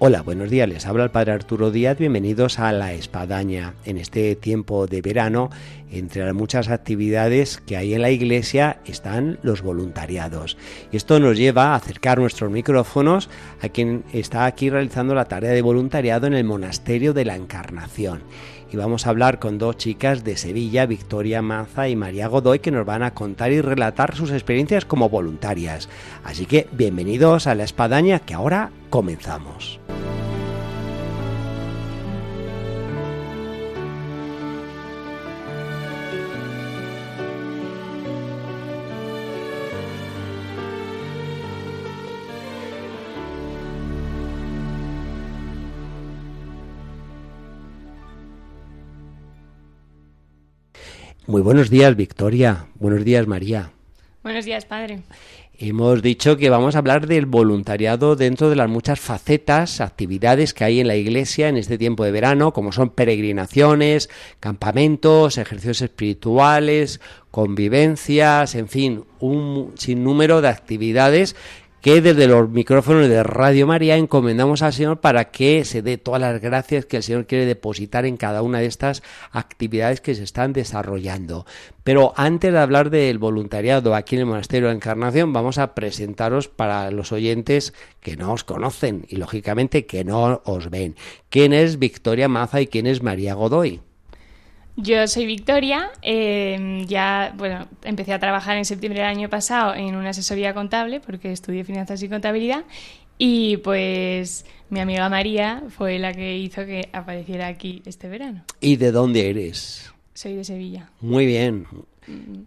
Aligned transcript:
Hola, 0.00 0.22
buenos 0.22 0.48
días, 0.48 0.68
les 0.68 0.86
habla 0.86 1.02
el 1.02 1.10
Padre 1.10 1.32
Arturo 1.32 1.72
Díaz, 1.72 1.98
bienvenidos 1.98 2.60
a 2.60 2.70
La 2.70 2.92
Espadaña. 2.92 3.74
En 3.84 3.98
este 3.98 4.36
tiempo 4.36 4.86
de 4.86 5.02
verano, 5.02 5.50
entre 5.90 6.24
las 6.24 6.34
muchas 6.34 6.68
actividades 6.68 7.60
que 7.66 7.76
hay 7.76 7.94
en 7.94 8.02
la 8.02 8.12
iglesia 8.12 8.78
están 8.84 9.40
los 9.42 9.60
voluntariados. 9.60 10.56
Y 10.92 10.96
esto 10.96 11.18
nos 11.18 11.36
lleva 11.36 11.72
a 11.72 11.74
acercar 11.74 12.20
nuestros 12.20 12.48
micrófonos 12.48 13.28
a 13.60 13.70
quien 13.70 14.04
está 14.12 14.44
aquí 14.44 14.70
realizando 14.70 15.16
la 15.16 15.24
tarea 15.24 15.50
de 15.50 15.62
voluntariado 15.62 16.28
en 16.28 16.34
el 16.34 16.44
Monasterio 16.44 17.12
de 17.12 17.24
la 17.24 17.34
Encarnación 17.34 18.22
y 18.70 18.76
vamos 18.76 19.06
a 19.06 19.10
hablar 19.10 19.38
con 19.38 19.58
dos 19.58 19.78
chicas 19.78 20.24
de 20.24 20.36
Sevilla, 20.36 20.86
Victoria 20.86 21.42
Maza 21.42 21.88
y 21.88 21.96
María 21.96 22.28
Godoy, 22.28 22.58
que 22.58 22.70
nos 22.70 22.86
van 22.86 23.02
a 23.02 23.14
contar 23.14 23.50
y 23.50 23.60
relatar 23.60 24.14
sus 24.14 24.30
experiencias 24.30 24.84
como 24.84 25.08
voluntarias. 25.08 25.88
Así 26.22 26.46
que 26.46 26.68
bienvenidos 26.72 27.46
a 27.46 27.54
la 27.54 27.64
espadaña 27.64 28.18
que 28.20 28.34
ahora 28.34 28.70
comenzamos. 28.90 29.80
Muy 51.28 51.42
buenos 51.42 51.68
días, 51.68 51.94
Victoria. 51.94 52.68
Buenos 52.76 53.04
días, 53.04 53.26
María. 53.26 53.70
Buenos 54.22 54.46
días, 54.46 54.64
padre. 54.64 55.00
Hemos 55.58 56.00
dicho 56.00 56.38
que 56.38 56.48
vamos 56.48 56.74
a 56.74 56.78
hablar 56.78 57.06
del 57.06 57.26
voluntariado 57.26 58.16
dentro 58.16 58.48
de 58.48 58.56
las 58.56 58.70
muchas 58.70 58.98
facetas, 58.98 59.82
actividades 59.82 60.54
que 60.54 60.64
hay 60.64 60.80
en 60.80 60.88
la 60.88 60.96
Iglesia 60.96 61.50
en 61.50 61.58
este 61.58 61.76
tiempo 61.76 62.02
de 62.02 62.12
verano, 62.12 62.54
como 62.54 62.72
son 62.72 62.88
peregrinaciones, 62.88 64.08
campamentos, 64.40 65.36
ejercicios 65.36 65.82
espirituales, 65.82 66.98
convivencias, 67.30 68.54
en 68.54 68.68
fin, 68.68 69.04
un 69.20 69.74
sinnúmero 69.76 70.40
de 70.40 70.48
actividades 70.48 71.36
que 71.88 72.02
desde 72.02 72.26
los 72.26 72.50
micrófonos 72.50 73.08
de 73.08 73.22
Radio 73.22 73.66
María 73.66 73.96
encomendamos 73.96 74.60
al 74.60 74.74
Señor 74.74 75.00
para 75.00 75.30
que 75.30 75.64
se 75.64 75.80
dé 75.80 75.96
todas 75.96 76.20
las 76.20 76.38
gracias 76.38 76.84
que 76.84 76.98
el 76.98 77.02
Señor 77.02 77.26
quiere 77.26 77.46
depositar 77.46 78.04
en 78.04 78.18
cada 78.18 78.42
una 78.42 78.58
de 78.58 78.66
estas 78.66 79.02
actividades 79.32 80.02
que 80.02 80.14
se 80.14 80.22
están 80.22 80.52
desarrollando. 80.52 81.46
Pero 81.84 82.12
antes 82.14 82.52
de 82.52 82.58
hablar 82.58 82.90
del 82.90 83.16
voluntariado 83.16 83.94
aquí 83.94 84.16
en 84.16 84.20
el 84.20 84.26
Monasterio 84.26 84.68
de 84.68 84.74
Encarnación, 84.74 85.32
vamos 85.32 85.56
a 85.56 85.74
presentaros 85.74 86.48
para 86.48 86.90
los 86.90 87.10
oyentes 87.10 87.72
que 88.02 88.18
no 88.18 88.34
os 88.34 88.44
conocen 88.44 89.06
y 89.08 89.16
lógicamente 89.16 89.86
que 89.86 90.04
no 90.04 90.42
os 90.44 90.68
ven. 90.68 90.94
¿Quién 91.30 91.54
es 91.54 91.78
Victoria 91.78 92.28
Maza 92.28 92.60
y 92.60 92.66
quién 92.66 92.86
es 92.86 93.02
María 93.02 93.32
Godoy? 93.32 93.80
Yo 94.80 95.08
soy 95.08 95.26
Victoria, 95.26 95.90
em, 96.02 96.86
ya, 96.86 97.34
bueno, 97.36 97.66
empecé 97.82 98.12
a 98.12 98.20
trabajar 98.20 98.56
en 98.56 98.64
septiembre 98.64 99.00
del 99.00 99.08
año 99.10 99.28
pasado 99.28 99.74
en 99.74 99.96
una 99.96 100.10
asesoría 100.10 100.54
contable 100.54 101.00
porque 101.00 101.32
estudié 101.32 101.64
finanzas 101.64 102.00
y 102.00 102.08
contabilidad 102.08 102.64
y 103.18 103.56
pues 103.56 104.46
mi 104.70 104.78
amiga 104.78 105.08
María 105.08 105.64
fue 105.68 105.98
la 105.98 106.14
que 106.14 106.38
hizo 106.38 106.64
que 106.64 106.88
apareciera 106.92 107.48
aquí 107.48 107.82
este 107.86 108.08
verano. 108.08 108.44
¿Y 108.60 108.76
de 108.76 108.92
dónde 108.92 109.28
eres? 109.28 109.92
Soy 110.14 110.34
de 110.34 110.44
Sevilla. 110.44 110.88
Muy 111.00 111.26
bien. 111.26 111.66
Mm. 112.06 112.42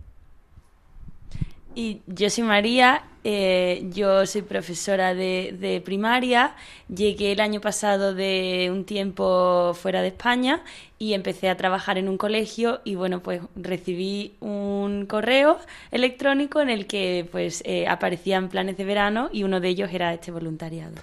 Y 1.75 2.01
yo 2.07 2.29
soy 2.29 2.45
María, 2.45 3.03
eh, 3.23 3.87
yo 3.93 4.25
soy 4.25 4.41
profesora 4.41 5.13
de, 5.13 5.81
primaria, 5.85 6.55
llegué 6.93 7.33
el 7.33 7.39
año 7.39 7.61
pasado 7.61 8.13
de 8.13 8.69
un 8.71 8.83
tiempo 8.83 9.73
fuera 9.75 10.01
de 10.01 10.07
España 10.07 10.63
y 10.97 11.13
empecé 11.13 11.49
a 11.49 11.57
trabajar 11.57 11.97
en 11.97 12.09
un 12.09 12.17
colegio 12.17 12.81
y 12.83 12.95
bueno, 12.95 13.21
pues 13.21 13.41
recibí 13.55 14.33
un 14.39 15.05
correo 15.05 15.59
electrónico 15.91 16.61
en 16.61 16.69
el 16.69 16.87
que 16.87 17.27
pues 17.31 17.61
eh, 17.65 17.87
aparecían 17.87 18.49
planes 18.49 18.77
de 18.77 18.85
verano 18.85 19.29
y 19.31 19.43
uno 19.43 19.59
de 19.59 19.69
ellos 19.69 19.89
era 19.93 20.13
este 20.13 20.31
voluntariado. 20.31 20.95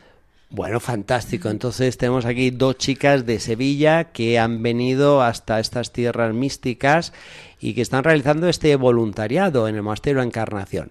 Bueno, 0.50 0.80
fantástico. 0.80 1.50
Entonces 1.50 1.98
tenemos 1.98 2.24
aquí 2.24 2.50
dos 2.50 2.78
chicas 2.78 3.26
de 3.26 3.38
Sevilla 3.38 4.04
que 4.04 4.38
han 4.38 4.62
venido 4.62 5.20
hasta 5.20 5.60
estas 5.60 5.92
tierras 5.92 6.32
místicas 6.32 7.12
y 7.60 7.74
que 7.74 7.82
están 7.82 8.02
realizando 8.02 8.48
este 8.48 8.74
voluntariado 8.76 9.68
en 9.68 9.76
el 9.76 9.82
Monasterio 9.82 10.22
Encarnación. 10.22 10.90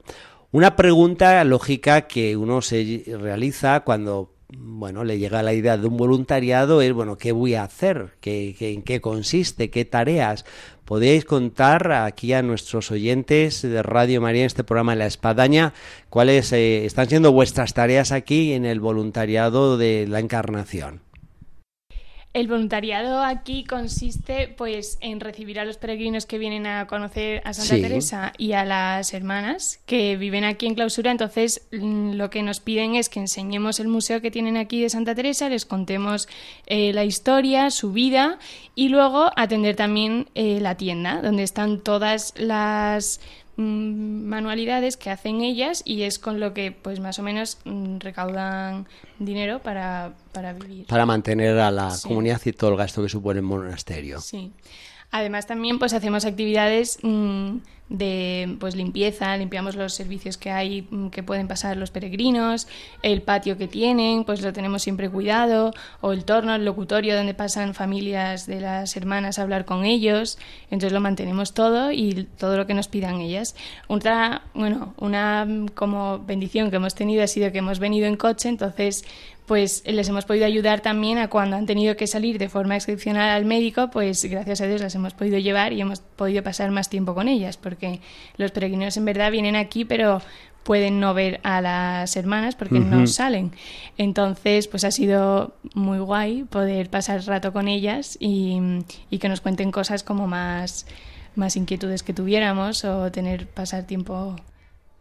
Una 0.52 0.76
pregunta 0.76 1.44
lógica 1.44 2.08
que 2.08 2.38
uno 2.38 2.62
se 2.62 3.04
realiza 3.20 3.82
cuando 3.82 4.38
bueno, 4.50 5.04
le 5.04 5.20
llega 5.20 5.44
la 5.44 5.54
idea 5.54 5.78
de 5.78 5.88
un 5.88 5.98
voluntariado 5.98 6.82
es, 6.82 6.94
bueno, 6.94 7.18
¿qué 7.18 7.32
voy 7.34 7.56
a 7.56 7.64
hacer? 7.64 8.14
¿Qué, 8.22 8.56
en 8.60 8.82
qué 8.82 9.02
consiste? 9.02 9.70
¿Qué 9.70 9.84
tareas? 9.84 10.46
¿Podéis 10.86 11.26
contar 11.26 11.92
aquí 11.92 12.32
a 12.32 12.42
nuestros 12.42 12.92
oyentes 12.92 13.62
de 13.62 13.84
Radio 13.84 14.22
María 14.22 14.44
en 14.44 14.48
este 14.48 14.64
programa 14.64 14.96
La 14.96 15.06
Espadaña 15.06 15.74
cuáles 16.10 16.54
eh, 16.54 16.86
están 16.86 17.10
siendo 17.10 17.34
vuestras 17.34 17.74
tareas 17.74 18.14
aquí 18.14 18.54
en 18.54 18.66
el 18.66 18.80
voluntariado 18.80 19.78
de 19.78 20.08
la 20.08 20.22
Encarnación? 20.22 21.07
El 22.38 22.48
voluntariado 22.48 23.24
aquí 23.24 23.64
consiste 23.64 24.48
pues 24.48 25.00
en 25.02 25.20
recibir 25.20 25.60
a 25.60 25.66
los 25.66 25.78
peregrinos 25.78 26.28
que 26.28 26.38
vienen 26.38 26.68
a 26.68 26.86
conocer 26.86 27.42
a 27.46 27.54
Santa 27.54 27.82
Teresa 27.82 28.32
y 28.38 28.52
a 28.52 28.64
las 28.64 29.12
hermanas 29.16 29.80
que 29.88 30.18
viven 30.18 30.44
aquí 30.44 30.68
en 30.68 30.76
clausura. 30.76 31.10
Entonces 31.10 31.68
mm, 31.72 32.12
lo 32.12 32.30
que 32.30 32.44
nos 32.44 32.60
piden 32.60 32.94
es 32.94 33.10
que 33.10 33.20
enseñemos 33.20 33.80
el 33.80 33.88
museo 33.88 34.22
que 34.22 34.30
tienen 34.30 34.56
aquí 34.56 34.84
de 34.84 34.92
Santa 34.92 35.16
Teresa, 35.16 35.50
les 35.50 35.66
contemos 35.66 36.28
eh, 36.68 36.94
la 36.94 37.06
historia, 37.06 37.72
su 37.72 37.92
vida 37.92 38.38
y 38.76 38.90
luego 38.90 39.32
atender 39.36 39.76
también 39.76 40.30
eh, 40.36 40.60
la 40.62 40.76
tienda 40.76 41.24
donde 41.24 41.42
están 41.42 41.80
todas 41.80 42.36
las 42.38 43.20
Mm, 43.58 44.28
manualidades 44.28 44.98
que 44.98 45.10
hacen 45.10 45.42
ellas 45.42 45.82
y 45.84 46.04
es 46.04 46.20
con 46.20 46.40
lo 46.40 46.54
que 46.54 46.72
pues 46.72 47.00
más 47.00 47.18
o 47.18 47.24
menos 47.24 47.58
mm, 47.66 47.98
recaudan 47.98 48.86
dinero 49.18 49.64
para, 49.64 50.14
para 50.32 50.54
vivir. 50.54 50.86
Para 50.86 51.08
mantener 51.08 51.58
a 51.58 51.72
la 51.72 51.92
comunidad 52.04 52.40
y 52.46 52.54
todo 52.54 52.70
el 52.72 52.78
gasto 52.78 53.02
que 53.02 53.10
supone 53.10 53.40
el 53.40 53.46
monasterio. 53.46 54.22
Sí. 54.22 54.52
Además 55.12 55.48
también 55.48 55.80
pues 55.80 55.94
hacemos 55.94 56.26
actividades 56.26 57.00
mm, 57.02 57.58
de 57.90 58.58
pues 58.60 58.76
limpieza, 58.76 59.38
limpiamos 59.38 59.76
los 59.76 59.94
servicios 59.94 60.38
que 60.38 60.52
hay 60.52 60.86
mm, 60.90 61.08
que 61.08 61.24
pueden 61.24 61.48
pasar 61.48 61.78
los 61.78 61.92
peregrinos, 61.92 62.68
el 63.02 63.22
patio 63.22 63.58
que 63.58 63.68
tienen, 63.68 64.26
pues 64.26 64.42
lo 64.42 64.52
tenemos 64.52 64.84
siempre 64.84 65.10
cuidado, 65.10 65.74
o 66.02 66.12
el 66.12 66.26
torno, 66.26 66.54
el 66.54 66.66
locutorio 66.66 67.16
donde 67.16 67.34
pasan 67.34 67.74
familias 67.74 68.46
de 68.48 68.60
las 68.60 68.98
hermanas 68.98 69.40
a 69.40 69.44
hablar 69.44 69.64
con 69.64 69.86
ellos, 69.86 70.38
entonces 70.66 70.92
lo 70.92 71.00
mantenemos 71.00 71.54
todo 71.54 71.94
y 71.94 72.28
todo 72.38 72.58
lo 72.58 72.68
que 72.68 72.74
nos 72.74 72.90
pidan 72.90 73.22
ellas. 73.22 73.56
Otra, 73.88 74.42
bueno, 74.54 74.94
una 74.98 75.46
mm, 75.46 75.70
como 75.70 76.20
bendición 76.20 76.70
que 76.70 76.76
hemos 76.76 76.96
tenido 76.96 77.24
ha 77.24 77.28
sido 77.28 77.52
que 77.54 77.60
hemos 77.60 77.80
venido 77.80 78.08
en 78.08 78.18
coche, 78.18 78.50
entonces 78.50 79.06
pues 79.48 79.82
les 79.86 80.10
hemos 80.10 80.26
podido 80.26 80.46
ayudar 80.46 80.82
también 80.82 81.18
a 81.18 81.30
cuando 81.30 81.56
han 81.56 81.66
tenido 81.66 81.96
que 81.96 82.06
salir 82.06 82.38
de 82.38 82.50
forma 82.50 82.76
excepcional 82.76 83.30
al 83.30 83.46
médico, 83.46 83.90
pues 83.90 84.26
gracias 84.26 84.60
a 84.60 84.68
Dios 84.68 84.82
las 84.82 84.94
hemos 84.94 85.14
podido 85.14 85.40
llevar 85.40 85.72
y 85.72 85.80
hemos 85.80 86.02
podido 86.02 86.44
pasar 86.44 86.70
más 86.72 86.90
tiempo 86.90 87.16
con 87.16 87.30
ellas, 87.30 87.56
porque 87.56 88.02
los 88.36 88.52
peregrinos 88.52 88.98
en 88.98 89.06
verdad 89.06 89.32
vienen 89.32 89.56
aquí, 89.56 89.86
pero 89.86 90.22
pueden 90.64 91.00
no 91.00 91.14
ver 91.14 91.40
a 91.44 91.62
las 91.62 92.18
hermanas 92.18 92.56
porque 92.56 92.82
no 92.82 93.08
salen. 93.08 93.54
Entonces, 93.98 94.68
pues 94.68 94.84
ha 94.84 94.92
sido 94.92 95.56
muy 95.74 96.00
guay 96.00 96.44
poder 96.44 96.90
pasar 96.90 97.26
rato 97.26 97.54
con 97.54 97.70
ellas 97.70 98.18
y, 98.20 98.60
que 99.18 99.30
nos 99.30 99.40
cuenten 99.40 99.72
cosas 99.72 100.04
como 100.04 100.28
más, 100.28 100.86
más 101.36 101.56
inquietudes 101.56 102.04
que 102.04 102.14
tuviéramos 102.14 102.84
o 102.84 103.10
tener, 103.14 103.48
pasar 103.48 103.88
tiempo. 103.88 104.36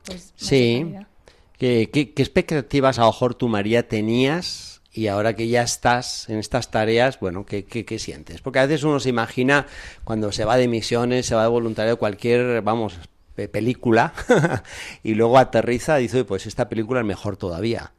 Pues, 0.04 0.32
sí. 0.36 0.86
¿Qué, 1.58 1.88
expectativas 2.16 2.98
a 2.98 3.06
mejor 3.06 3.34
tú, 3.34 3.48
María, 3.48 3.88
tenías 3.88 4.82
y 4.92 5.08
ahora 5.08 5.34
que 5.34 5.48
ya 5.48 5.62
estás 5.62 6.28
en 6.28 6.38
estas 6.38 6.70
tareas, 6.70 7.20
bueno, 7.20 7.44
¿qué, 7.44 7.64
qué, 7.64 7.98
sientes? 7.98 8.40
Porque 8.40 8.58
a 8.58 8.66
veces 8.66 8.82
uno 8.82 9.00
se 9.00 9.10
imagina 9.10 9.66
cuando 10.04 10.32
se 10.32 10.44
va 10.44 10.56
de 10.56 10.68
misiones, 10.68 11.26
se 11.26 11.34
va 11.34 11.42
de 11.42 11.48
voluntario, 11.48 11.98
cualquier, 11.98 12.62
vamos, 12.62 12.98
película, 13.34 14.14
y 15.02 15.14
luego 15.14 15.38
aterriza 15.38 15.98
y 16.00 16.04
dice, 16.04 16.24
pues 16.24 16.46
esta 16.46 16.68
película 16.68 17.00
es 17.00 17.06
mejor 17.06 17.36
todavía. 17.36 17.92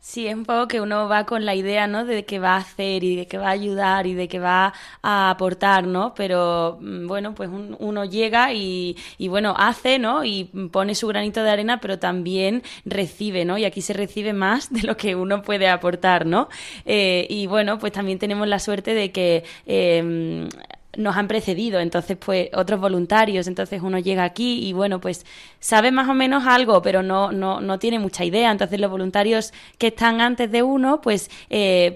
Sí, 0.00 0.26
es 0.28 0.34
un 0.34 0.44
poco 0.44 0.68
que 0.68 0.80
uno 0.80 1.08
va 1.08 1.26
con 1.26 1.44
la 1.44 1.54
idea, 1.54 1.86
¿no? 1.88 2.04
De 2.04 2.24
que 2.24 2.38
va 2.38 2.54
a 2.54 2.58
hacer 2.58 3.02
y 3.04 3.16
de 3.16 3.26
que 3.26 3.36
va 3.36 3.48
a 3.48 3.50
ayudar 3.50 4.06
y 4.06 4.14
de 4.14 4.28
que 4.28 4.38
va 4.38 4.72
a 5.02 5.30
aportar, 5.30 5.86
¿no? 5.86 6.14
Pero 6.14 6.78
mm, 6.80 7.06
bueno, 7.08 7.34
pues 7.34 7.50
uno 7.78 8.04
llega 8.04 8.52
y, 8.54 8.96
y, 9.18 9.28
bueno, 9.28 9.54
hace, 9.58 9.98
¿no? 9.98 10.24
Y 10.24 10.44
pone 10.72 10.94
su 10.94 11.08
granito 11.08 11.42
de 11.42 11.50
arena, 11.50 11.80
pero 11.80 11.98
también 11.98 12.62
recibe, 12.84 13.44
¿no? 13.44 13.58
Y 13.58 13.64
aquí 13.64 13.82
se 13.82 13.92
recibe 13.92 14.32
más 14.32 14.72
de 14.72 14.82
lo 14.82 14.96
que 14.96 15.14
uno 15.16 15.42
puede 15.42 15.68
aportar, 15.68 16.26
¿no? 16.26 16.48
Eh, 16.86 17.26
y 17.28 17.46
bueno, 17.46 17.78
pues 17.78 17.92
también 17.92 18.18
tenemos 18.18 18.46
la 18.48 18.60
suerte 18.60 18.94
de 18.94 19.10
que 19.12 19.44
eh, 19.66 20.48
nos 20.96 21.16
han 21.16 21.28
precedido, 21.28 21.80
entonces 21.80 22.16
pues 22.16 22.48
otros 22.54 22.80
voluntarios, 22.80 23.46
entonces 23.46 23.82
uno 23.82 23.98
llega 23.98 24.24
aquí 24.24 24.66
y 24.66 24.72
bueno, 24.72 25.00
pues 25.00 25.26
sabe 25.60 25.92
más 25.92 26.08
o 26.08 26.14
menos 26.14 26.46
algo, 26.46 26.80
pero 26.82 27.02
no, 27.02 27.30
no, 27.30 27.60
no 27.60 27.78
tiene 27.78 27.98
mucha 27.98 28.24
idea, 28.24 28.50
entonces 28.50 28.80
los 28.80 28.90
voluntarios 28.90 29.52
que 29.76 29.88
están 29.88 30.20
antes 30.20 30.50
de 30.50 30.62
uno, 30.62 31.00
pues, 31.00 31.30
eh, 31.50 31.94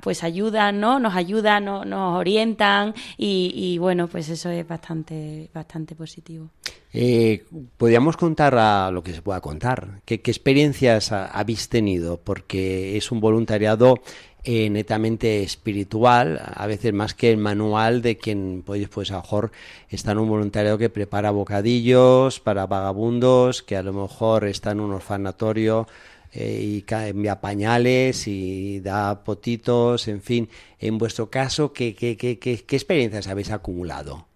pues 0.00 0.22
ayudan, 0.22 0.80
¿no? 0.80 0.98
Nos 1.00 1.14
ayudan, 1.14 1.64
no, 1.64 1.84
nos 1.84 2.18
orientan 2.18 2.94
y, 3.16 3.76
bueno, 3.78 4.06
pues 4.08 4.28
eso 4.28 4.50
es 4.50 4.66
bastante, 4.66 5.50
bastante 5.52 5.94
positivo. 5.94 6.50
Eh, 6.92 7.44
Podríamos 7.76 8.16
contar 8.16 8.54
a 8.56 8.90
lo 8.92 9.02
que 9.02 9.12
se 9.12 9.20
pueda 9.20 9.40
contar. 9.40 10.00
¿Qué, 10.04 10.20
qué 10.20 10.30
experiencias 10.30 11.10
habéis 11.10 11.68
tenido? 11.68 12.18
Porque 12.18 12.96
es 12.96 13.10
un 13.10 13.20
voluntariado 13.20 13.96
eh, 14.46 14.68
netamente 14.68 15.42
espiritual, 15.42 16.38
a 16.54 16.66
veces 16.66 16.92
más 16.92 17.14
que 17.14 17.30
el 17.30 17.38
manual 17.38 18.02
de 18.02 18.18
quien 18.18 18.62
pues, 18.64 18.86
pues 18.88 19.10
a 19.10 19.14
lo 19.14 19.22
mejor 19.22 19.52
está 19.88 20.12
en 20.12 20.18
un 20.18 20.28
voluntariado 20.28 20.76
que 20.76 20.90
prepara 20.90 21.30
bocadillos 21.30 22.40
para 22.40 22.66
vagabundos, 22.66 23.62
que 23.62 23.76
a 23.76 23.82
lo 23.82 23.94
mejor 23.94 24.44
está 24.44 24.72
en 24.72 24.80
un 24.80 24.92
orfanatorio 24.92 25.86
eh, 26.34 26.60
y 26.62 26.84
envía 26.94 27.40
pañales 27.40 28.28
y 28.28 28.80
da 28.80 29.24
potitos, 29.24 30.08
en 30.08 30.20
fin. 30.20 30.50
En 30.78 30.98
vuestro 30.98 31.30
caso, 31.30 31.72
¿qué, 31.72 31.94
qué, 31.94 32.18
qué, 32.18 32.38
qué, 32.38 32.52
experiencias 32.52 33.28
habéis 33.28 33.50
acumulado? 33.50 34.26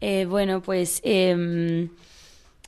Eh, 0.00 0.24
bueno, 0.24 0.62
pues... 0.62 1.02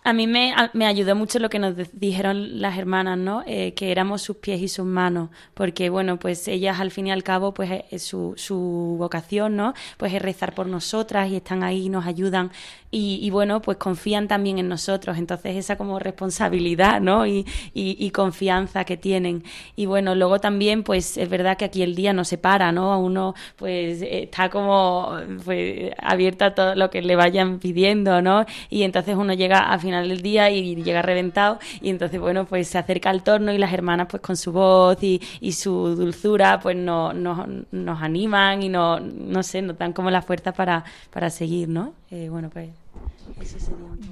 A 0.06 0.12
mí 0.12 0.26
me, 0.26 0.54
me, 0.74 0.84
ayudó 0.84 1.16
mucho 1.16 1.38
lo 1.38 1.48
que 1.48 1.58
nos 1.58 1.74
dijeron 1.94 2.60
las 2.60 2.76
hermanas, 2.76 3.16
¿no? 3.16 3.42
Eh, 3.46 3.72
que 3.72 3.90
éramos 3.90 4.20
sus 4.20 4.36
pies 4.36 4.60
y 4.60 4.68
sus 4.68 4.84
manos, 4.84 5.30
porque, 5.54 5.88
bueno, 5.88 6.18
pues 6.18 6.46
ellas 6.46 6.78
al 6.78 6.90
fin 6.90 7.06
y 7.06 7.10
al 7.10 7.22
cabo, 7.22 7.54
pues 7.54 7.70
eh, 7.70 7.98
su, 7.98 8.34
su 8.36 8.96
vocación, 8.98 9.56
¿no? 9.56 9.72
Pues 9.96 10.12
es 10.12 10.20
rezar 10.20 10.54
por 10.54 10.66
nosotras 10.66 11.30
y 11.30 11.36
están 11.36 11.62
ahí, 11.62 11.88
nos 11.88 12.04
ayudan 12.04 12.50
y, 12.96 13.28
bueno, 13.30 13.60
pues 13.60 13.76
confían 13.78 14.28
también 14.28 14.58
en 14.60 14.68
nosotros, 14.68 15.18
entonces 15.18 15.56
esa 15.56 15.76
como 15.76 15.98
responsabilidad, 15.98 17.00
¿no? 17.00 17.26
Y, 17.26 17.44
y, 17.74 18.10
confianza 18.10 18.84
que 18.84 18.96
tienen. 18.96 19.42
Y 19.74 19.86
bueno, 19.86 20.14
luego 20.14 20.38
también, 20.38 20.84
pues 20.84 21.16
es 21.16 21.28
verdad 21.28 21.56
que 21.56 21.64
aquí 21.64 21.82
el 21.82 21.96
día 21.96 22.12
no 22.12 22.24
se 22.24 22.38
para, 22.38 22.70
¿no? 22.70 23.00
Uno 23.00 23.34
pues 23.56 24.00
está 24.00 24.48
como 24.48 25.18
pues, 25.44 25.90
abierto 25.98 26.44
a 26.44 26.54
todo 26.54 26.76
lo 26.76 26.90
que 26.90 27.02
le 27.02 27.16
vayan 27.16 27.58
pidiendo, 27.58 28.22
¿no? 28.22 28.46
Y 28.70 28.84
entonces 28.84 29.16
uno 29.16 29.32
llega 29.34 29.72
a 29.72 29.78
final 29.80 29.93
del 30.02 30.22
día 30.22 30.50
y 30.50 30.76
llega 30.76 31.02
reventado 31.02 31.58
y 31.80 31.90
entonces, 31.90 32.20
bueno, 32.20 32.46
pues 32.46 32.68
se 32.68 32.78
acerca 32.78 33.10
al 33.10 33.22
torno 33.22 33.52
y 33.52 33.58
las 33.58 33.72
hermanas 33.72 34.08
pues 34.10 34.22
con 34.22 34.36
su 34.36 34.52
voz 34.52 35.02
y, 35.02 35.20
y 35.40 35.52
su 35.52 35.94
dulzura 35.96 36.60
pues 36.60 36.76
no, 36.76 37.12
nos 37.12 38.02
animan 38.02 38.62
y 38.62 38.68
no, 38.68 39.00
no 39.00 39.42
sé, 39.42 39.62
nos 39.62 39.78
dan 39.78 39.92
como 39.92 40.10
la 40.10 40.22
fuerza 40.22 40.52
para, 40.52 40.84
para 41.10 41.30
seguir, 41.30 41.68
¿no? 41.68 41.94
Eh, 42.10 42.28
bueno, 42.30 42.50
pues... 42.50 42.70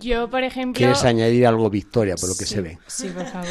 Yo, 0.00 0.29
por 0.29 0.43
ejemplo... 0.43 0.79
¿Quieres 0.79 1.05
añadir 1.05 1.46
algo, 1.46 1.70
Victoria, 1.70 2.17
por 2.17 2.28
lo 2.31 2.35
que 2.35 2.46
se 2.46 2.61
ve? 2.61 2.78
Sí, 2.87 3.08
por 3.08 3.26
favor. 3.26 3.49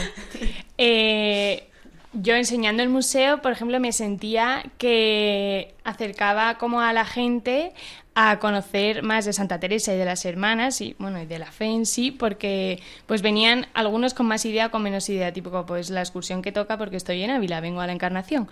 Eh, 0.77 1.69
yo 2.13 2.35
enseñando 2.35 2.83
el 2.83 2.89
museo, 2.89 3.41
por 3.41 3.53
ejemplo, 3.53 3.79
me 3.79 3.93
sentía 3.93 4.63
que 4.77 5.73
acercaba 5.83 6.57
como 6.57 6.81
a 6.81 6.91
la 6.91 7.05
gente 7.05 7.71
a 8.13 8.39
conocer 8.39 9.03
más 9.03 9.23
de 9.25 9.31
Santa 9.31 9.59
Teresa 9.59 9.93
y 9.93 9.97
de 9.97 10.03
las 10.03 10.25
hermanas 10.25 10.81
y 10.81 10.95
bueno 10.99 11.21
y 11.21 11.25
de 11.25 11.39
la 11.39 11.51
fe 11.51 11.65
en 11.65 11.85
sí 11.85 12.11
porque 12.11 12.81
pues 13.05 13.21
venían 13.21 13.67
algunos 13.73 14.13
con 14.13 14.25
más 14.25 14.45
idea 14.45 14.69
con 14.69 14.83
menos 14.83 15.07
idea 15.09 15.31
tipo 15.31 15.65
pues 15.65 15.89
la 15.89 16.01
excursión 16.01 16.41
que 16.41 16.51
toca 16.51 16.77
porque 16.77 16.97
estoy 16.97 17.23
en 17.23 17.31
Ávila 17.31 17.61
vengo 17.61 17.79
a 17.79 17.87
la 17.87 17.93
Encarnación. 17.93 18.49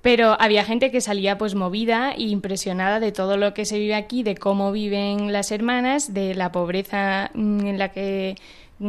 Pero 0.00 0.36
había 0.40 0.64
gente 0.64 0.90
que 0.90 1.00
salía 1.00 1.38
pues 1.38 1.54
movida 1.54 2.12
e 2.12 2.22
impresionada 2.22 3.00
de 3.00 3.12
todo 3.12 3.36
lo 3.36 3.54
que 3.54 3.66
se 3.66 3.78
vive 3.78 3.94
aquí 3.94 4.22
de 4.22 4.34
cómo 4.34 4.72
viven 4.72 5.32
las 5.32 5.52
hermanas 5.52 6.14
de 6.14 6.34
la 6.34 6.50
pobreza 6.50 7.30
mm, 7.34 7.66
en 7.66 7.78
la 7.78 7.90
que 7.92 8.36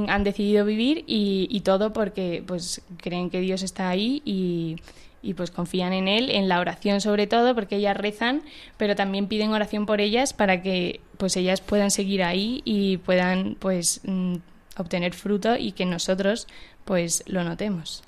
han 0.07 0.23
decidido 0.23 0.65
vivir 0.65 1.03
y, 1.05 1.47
y 1.51 1.61
todo 1.61 1.91
porque 1.93 2.43
pues 2.47 2.81
creen 2.97 3.29
que 3.29 3.41
Dios 3.41 3.61
está 3.61 3.89
ahí 3.89 4.21
y 4.25 4.77
y 5.23 5.33
pues 5.33 5.49
confían 5.49 5.93
en 5.93 6.07
él, 6.07 6.29
en 6.29 6.49
la 6.49 6.59
oración 6.59 7.01
sobre 7.01 7.25
todo, 7.25 7.55
porque 7.55 7.77
ellas 7.77 7.97
rezan, 7.97 8.43
pero 8.77 8.95
también 8.95 9.27
piden 9.27 9.51
oración 9.51 9.85
por 9.85 10.01
ellas 10.01 10.33
para 10.33 10.61
que 10.61 10.99
pues 11.17 11.37
ellas 11.37 11.61
puedan 11.61 11.89
seguir 11.89 12.23
ahí 12.23 12.61
y 12.65 12.97
puedan 12.97 13.55
pues 13.59 14.01
mm, 14.03 14.35
obtener 14.77 15.13
fruto 15.13 15.55
y 15.55 15.71
que 15.71 15.85
nosotros 15.85 16.47
pues 16.85 17.23
lo 17.25 17.43
notemos. 17.43 18.03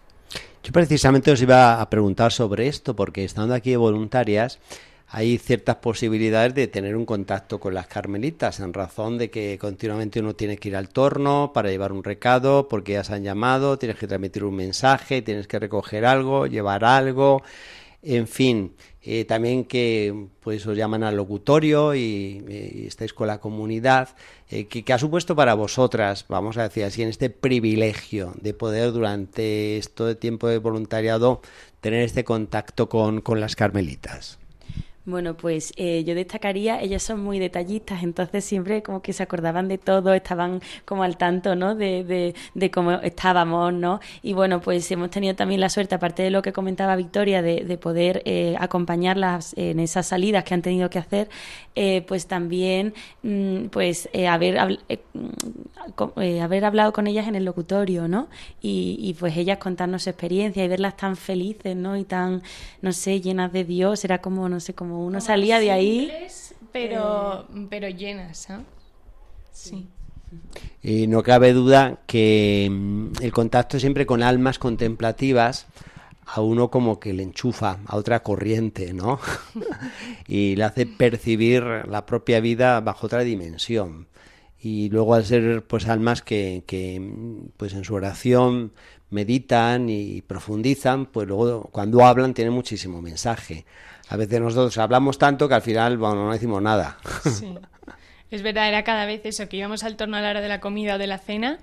Yo 0.63 0.71
precisamente 0.71 1.31
os 1.31 1.41
iba 1.41 1.79
a 1.79 1.89
preguntar 1.89 2.31
sobre 2.31 2.67
esto 2.67 2.95
porque 2.95 3.23
estando 3.23 3.53
aquí 3.53 3.75
voluntarias 3.75 4.59
hay 5.07 5.37
ciertas 5.37 5.77
posibilidades 5.77 6.55
de 6.55 6.67
tener 6.67 6.95
un 6.95 7.05
contacto 7.05 7.59
con 7.59 7.73
las 7.73 7.87
carmelitas, 7.87 8.59
en 8.59 8.73
razón 8.73 9.17
de 9.17 9.29
que 9.29 9.57
continuamente 9.59 10.19
uno 10.19 10.35
tiene 10.35 10.57
que 10.57 10.69
ir 10.69 10.75
al 10.75 10.89
torno 10.89 11.51
para 11.53 11.69
llevar 11.69 11.91
un 11.91 12.03
recado, 12.03 12.67
porque 12.67 12.93
ya 12.93 13.03
se 13.03 13.13
han 13.13 13.23
llamado, 13.23 13.77
tienes 13.77 13.97
que 13.97 14.07
transmitir 14.07 14.43
un 14.43 14.55
mensaje, 14.55 15.21
tienes 15.21 15.47
que 15.47 15.59
recoger 15.59 16.05
algo, 16.05 16.47
llevar 16.47 16.83
algo, 16.83 17.43
en 18.01 18.27
fin, 18.27 18.75
eh, 19.03 19.25
también 19.25 19.65
que 19.65 20.27
pues 20.41 20.65
os 20.67 20.77
llaman 20.77 21.03
al 21.03 21.15
locutorio 21.15 21.95
y, 21.95 22.85
estáis 22.87 23.13
con 23.13 23.27
la 23.27 23.39
comunidad, 23.39 24.09
eh, 24.49 24.65
que, 24.65 24.91
ha 24.93 24.99
supuesto 24.99 25.35
para 25.35 25.53
vosotras, 25.53 26.25
vamos 26.27 26.57
a 26.57 26.63
decir 26.63 26.83
así, 26.83 27.03
en 27.03 27.09
este 27.09 27.29
privilegio 27.29 28.33
de 28.41 28.53
poder 28.53 28.91
durante 28.91 29.77
este 29.77 30.15
tiempo 30.15 30.47
de 30.47 30.57
voluntariado 30.59 31.41
tener 31.81 32.01
este 32.01 32.23
contacto 32.23 32.89
con 32.89 33.39
las 33.39 33.55
carmelitas. 33.55 34.39
Bueno, 35.07 35.37
pues 35.37 35.71
eh, 35.77 36.03
yo 36.03 36.15
destacaría, 36.15 36.81
ellas 36.81 37.03
son 37.03 37.19
muy 37.19 37.37
detallistas, 37.37 38.01
entonces 38.01 38.43
siempre 38.43 38.81
como 38.81 39.03
que 39.03 39.13
se 39.13 39.21
acordaban 39.21 39.67
de 39.67 39.77
todo, 39.77 40.15
estaban 40.15 40.61
como 40.83 41.03
al 41.03 41.15
tanto, 41.15 41.55
¿no? 41.55 41.75
De, 41.75 42.03
de, 42.03 42.33
de 42.55 42.71
cómo 42.71 42.93
estábamos, 42.93 43.71
¿no? 43.71 43.99
Y 44.23 44.33
bueno, 44.33 44.61
pues 44.61 44.89
hemos 44.89 45.11
tenido 45.11 45.35
también 45.35 45.61
la 45.61 45.69
suerte, 45.69 45.93
aparte 45.93 46.23
de 46.23 46.31
lo 46.31 46.41
que 46.41 46.53
comentaba 46.53 46.95
Victoria, 46.95 47.43
de, 47.43 47.65
de 47.65 47.77
poder 47.77 48.23
eh, 48.25 48.55
acompañarlas 48.59 49.53
en 49.57 49.79
esas 49.79 50.07
salidas 50.07 50.43
que 50.43 50.55
han 50.55 50.63
tenido 50.63 50.89
que 50.89 50.97
hacer, 50.97 51.29
eh, 51.75 52.03
pues 52.07 52.25
también, 52.25 52.95
mm, 53.21 53.65
pues 53.67 54.09
haber, 54.27 54.57
haber 56.41 56.65
hablado 56.65 56.93
con 56.93 57.07
ellas 57.07 57.27
en 57.27 57.35
el 57.35 57.45
locutorio, 57.45 58.07
¿no? 58.07 58.27
Y, 58.61 58.97
y 58.99 59.13
pues 59.13 59.37
ellas 59.37 59.57
contarnos 59.59 60.03
su 60.03 60.09
experiencia 60.09 60.63
y 60.63 60.67
verlas 60.67 60.97
tan 60.97 61.15
felices, 61.15 61.75
¿no? 61.75 61.95
Y 61.97 62.05
tan, 62.05 62.41
no 62.81 62.91
sé, 62.91 63.21
llenas 63.21 63.51
de 63.53 63.63
Dios, 63.65 64.03
era 64.03 64.19
como, 64.19 64.49
no 64.49 64.59
sé, 64.59 64.73
como 64.73 64.94
uno 64.97 65.21
salía 65.21 65.59
de 65.59 65.71
ahí. 65.71 66.11
Pero, 66.71 67.47
eh, 67.53 67.67
pero 67.69 67.89
llenas, 67.89 68.49
¿eh? 68.49 68.57
Sí. 69.51 69.87
Y 70.83 71.07
no 71.07 71.23
cabe 71.23 71.53
duda 71.53 71.99
que 72.05 72.67
mm, 72.69 73.21
el 73.21 73.31
contacto 73.31 73.79
siempre 73.79 74.05
con 74.05 74.23
almas 74.23 74.59
contemplativas 74.59 75.67
a 76.25 76.41
uno 76.41 76.69
como 76.69 76.99
que 76.99 77.13
le 77.13 77.23
enchufa 77.23 77.79
a 77.85 77.95
otra 77.95 78.23
corriente, 78.23 78.93
¿no? 78.93 79.19
y 80.27 80.55
le 80.55 80.63
hace 80.63 80.85
percibir 80.85 81.63
la 81.63 82.05
propia 82.05 82.39
vida 82.39 82.81
bajo 82.81 83.07
otra 83.07 83.21
dimensión. 83.21 84.07
Y 84.59 84.89
luego 84.89 85.13
al 85.13 85.25
ser 85.25 85.63
pues 85.65 85.87
almas 85.87 86.21
que, 86.23 86.63
que 86.65 86.99
pues 87.55 87.73
en 87.73 87.83
su 87.83 87.93
oración 87.93 88.73
meditan 89.11 89.89
y 89.89 90.21
profundizan, 90.23 91.05
pues 91.05 91.27
luego 91.27 91.69
cuando 91.71 92.03
hablan 92.03 92.33
tienen 92.33 92.53
muchísimo 92.53 93.01
mensaje 93.01 93.65
a 94.09 94.17
veces 94.17 94.39
nosotros 94.39 94.77
hablamos 94.77 95.17
tanto 95.17 95.47
que 95.47 95.55
al 95.55 95.61
final, 95.61 95.97
bueno, 95.97 96.25
no 96.25 96.33
decimos 96.33 96.61
nada. 96.61 96.97
Sí. 97.23 97.55
Es 98.31 98.41
verdad, 98.41 98.67
era 98.67 98.83
cada 98.83 99.05
vez 99.05 99.21
eso, 99.25 99.47
que 99.47 99.57
íbamos 99.57 99.83
al 99.83 99.95
torno 99.95 100.17
a 100.17 100.21
la 100.21 100.31
hora 100.31 100.41
de 100.41 100.49
la 100.49 100.59
comida 100.59 100.95
o 100.95 100.97
de 100.97 101.07
la 101.07 101.19
cena, 101.19 101.59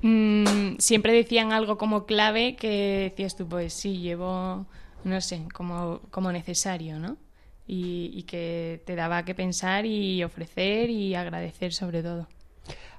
mmm, 0.00 0.76
siempre 0.78 1.12
decían 1.12 1.52
algo 1.52 1.76
como 1.78 2.06
clave 2.06 2.56
que 2.56 3.10
decías 3.10 3.36
tú, 3.36 3.46
pues 3.46 3.74
sí, 3.74 3.98
llevo, 3.98 4.66
no 5.04 5.20
sé, 5.20 5.42
como, 5.52 6.00
como 6.10 6.32
necesario, 6.32 6.98
¿no? 6.98 7.16
Y, 7.66 8.10
y 8.14 8.22
que 8.22 8.82
te 8.86 8.94
daba 8.94 9.24
que 9.24 9.34
pensar 9.34 9.84
y 9.86 10.24
ofrecer 10.24 10.88
y 10.88 11.14
agradecer 11.14 11.72
sobre 11.72 12.02
todo. 12.02 12.28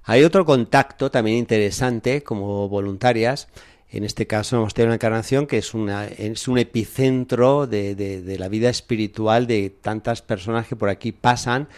Hay 0.04 0.24
otro 0.24 0.46
contacto 0.46 1.12
también 1.12 1.38
interesante 1.38 2.24
como 2.24 2.70
voluntarias 2.70 3.50
en 3.90 4.04
este 4.04 4.28
caso 4.28 4.58
hemos 4.58 4.74
tenido 4.74 4.90
una 4.90 4.96
encarnación 4.96 5.48
que 5.48 5.58
es, 5.58 5.74
una, 5.74 6.06
es 6.06 6.48
un 6.48 6.58
epicentro 6.58 7.68
de, 7.68 7.96
de, 7.96 8.38
la 8.38 8.50
vida 8.50 8.70
espiritual 8.70 9.48
de 9.48 9.70
tantas 9.70 10.22
personas 10.22 10.68
que 10.68 10.76
por 10.76 10.90
aquí 10.90 11.14
pasan 11.14 11.70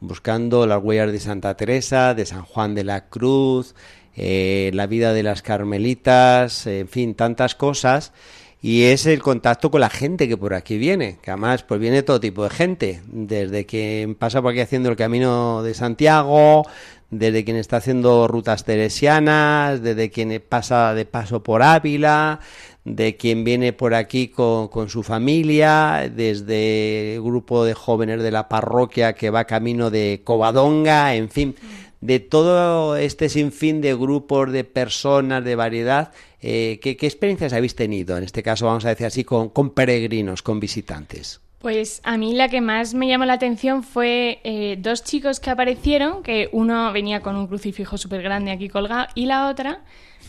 buscando 0.00 0.66
las 0.66 0.82
huellas 0.82 1.12
de 1.12 1.20
Santa 1.20 1.56
Teresa, 1.56 2.14
de 2.14 2.24
San 2.24 2.42
Juan 2.42 2.74
de 2.74 2.84
la 2.84 3.08
Cruz, 3.08 3.74
eh, 4.16 4.70
la 4.74 4.86
vida 4.86 5.12
de 5.12 5.22
las 5.22 5.42
carmelitas, 5.42 6.66
en 6.66 6.88
fin, 6.88 7.14
tantas 7.14 7.54
cosas. 7.54 8.12
Y 8.60 8.84
es 8.84 9.06
el 9.06 9.22
contacto 9.22 9.70
con 9.70 9.80
la 9.80 9.90
gente 9.90 10.26
que 10.26 10.36
por 10.36 10.54
aquí 10.54 10.78
viene, 10.78 11.18
que 11.22 11.30
además 11.30 11.62
pues 11.62 11.78
viene 11.78 12.02
todo 12.02 12.18
tipo 12.18 12.42
de 12.42 12.50
gente, 12.50 13.02
desde 13.06 13.66
quien 13.66 14.16
pasa 14.16 14.42
por 14.42 14.50
aquí 14.50 14.60
haciendo 14.60 14.88
el 14.88 14.96
camino 14.96 15.62
de 15.62 15.74
Santiago, 15.74 16.64
desde 17.10 17.44
quien 17.44 17.56
está 17.56 17.78
haciendo 17.78 18.28
rutas 18.28 18.64
teresianas, 18.64 19.82
desde 19.82 20.10
quien 20.10 20.42
pasa 20.46 20.94
de 20.94 21.04
paso 21.04 21.42
por 21.42 21.62
Ávila, 21.62 22.40
de 22.84 23.16
quien 23.16 23.44
viene 23.44 23.72
por 23.72 23.94
aquí 23.94 24.28
con, 24.28 24.68
con, 24.68 24.88
su 24.88 25.02
familia, 25.02 26.10
desde 26.14 27.14
el 27.14 27.22
grupo 27.22 27.64
de 27.64 27.74
jóvenes 27.74 28.22
de 28.22 28.30
la 28.30 28.48
parroquia 28.48 29.14
que 29.14 29.30
va 29.30 29.44
camino 29.44 29.90
de 29.90 30.22
Covadonga, 30.24 31.14
en 31.14 31.28
fin, 31.28 31.54
de 32.00 32.20
todo 32.20 32.96
este 32.96 33.28
sinfín 33.28 33.80
de 33.80 33.94
grupos, 33.94 34.52
de 34.52 34.64
personas, 34.64 35.44
de 35.44 35.56
variedad 35.56 36.12
eh, 36.40 36.78
¿qué, 36.80 36.96
experiencias 37.00 37.52
habéis 37.52 37.74
tenido? 37.74 38.16
En 38.16 38.24
este 38.24 38.42
caso, 38.42 38.66
vamos 38.66 38.84
a 38.84 38.90
decir 38.90 39.06
así, 39.06 39.24
con, 39.24 39.50
peregrinos, 39.70 40.42
con 40.42 40.60
visitantes. 40.60 41.40
Pues 41.60 42.00
a 42.04 42.16
mí 42.16 42.34
la 42.34 42.48
que 42.48 42.60
más 42.60 42.94
me 42.94 43.08
llamó 43.08 43.24
la 43.24 43.32
atención 43.32 43.82
fue 43.82 44.40
eh, 44.44 44.76
dos 44.78 45.02
chicos 45.02 45.40
que 45.40 45.50
aparecieron, 45.50 46.22
que 46.22 46.48
uno 46.52 46.92
venía 46.92 47.20
con 47.20 47.34
un 47.34 47.48
crucifijo 47.48 47.98
súper 47.98 48.22
grande 48.22 48.52
aquí 48.52 48.68
colgado 48.68 49.08
y 49.14 49.26
la 49.26 49.48
otra 49.48 49.80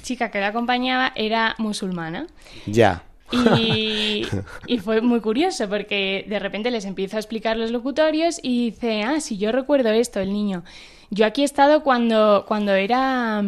chica 0.01 0.31
que 0.31 0.39
la 0.39 0.47
acompañaba 0.47 1.11
era 1.15 1.55
musulmana. 1.59 2.25
Ya. 2.65 3.03
Y, 3.31 4.25
y, 4.67 4.79
fue 4.79 5.01
muy 5.01 5.21
curioso 5.21 5.69
porque 5.69 6.25
de 6.27 6.39
repente 6.39 6.71
les 6.71 6.85
empiezo 6.85 7.17
a 7.17 7.19
explicar 7.19 7.57
los 7.57 7.69
locutorios 7.69 8.39
y 8.41 8.71
dice, 8.71 9.03
ah, 9.03 9.21
si 9.21 9.37
yo 9.37 9.51
recuerdo 9.51 9.89
esto, 9.89 10.19
el 10.19 10.33
niño. 10.33 10.63
Yo 11.11 11.27
aquí 11.27 11.43
he 11.43 11.45
estado 11.45 11.83
cuando, 11.83 12.45
cuando 12.47 12.73
era 12.73 13.43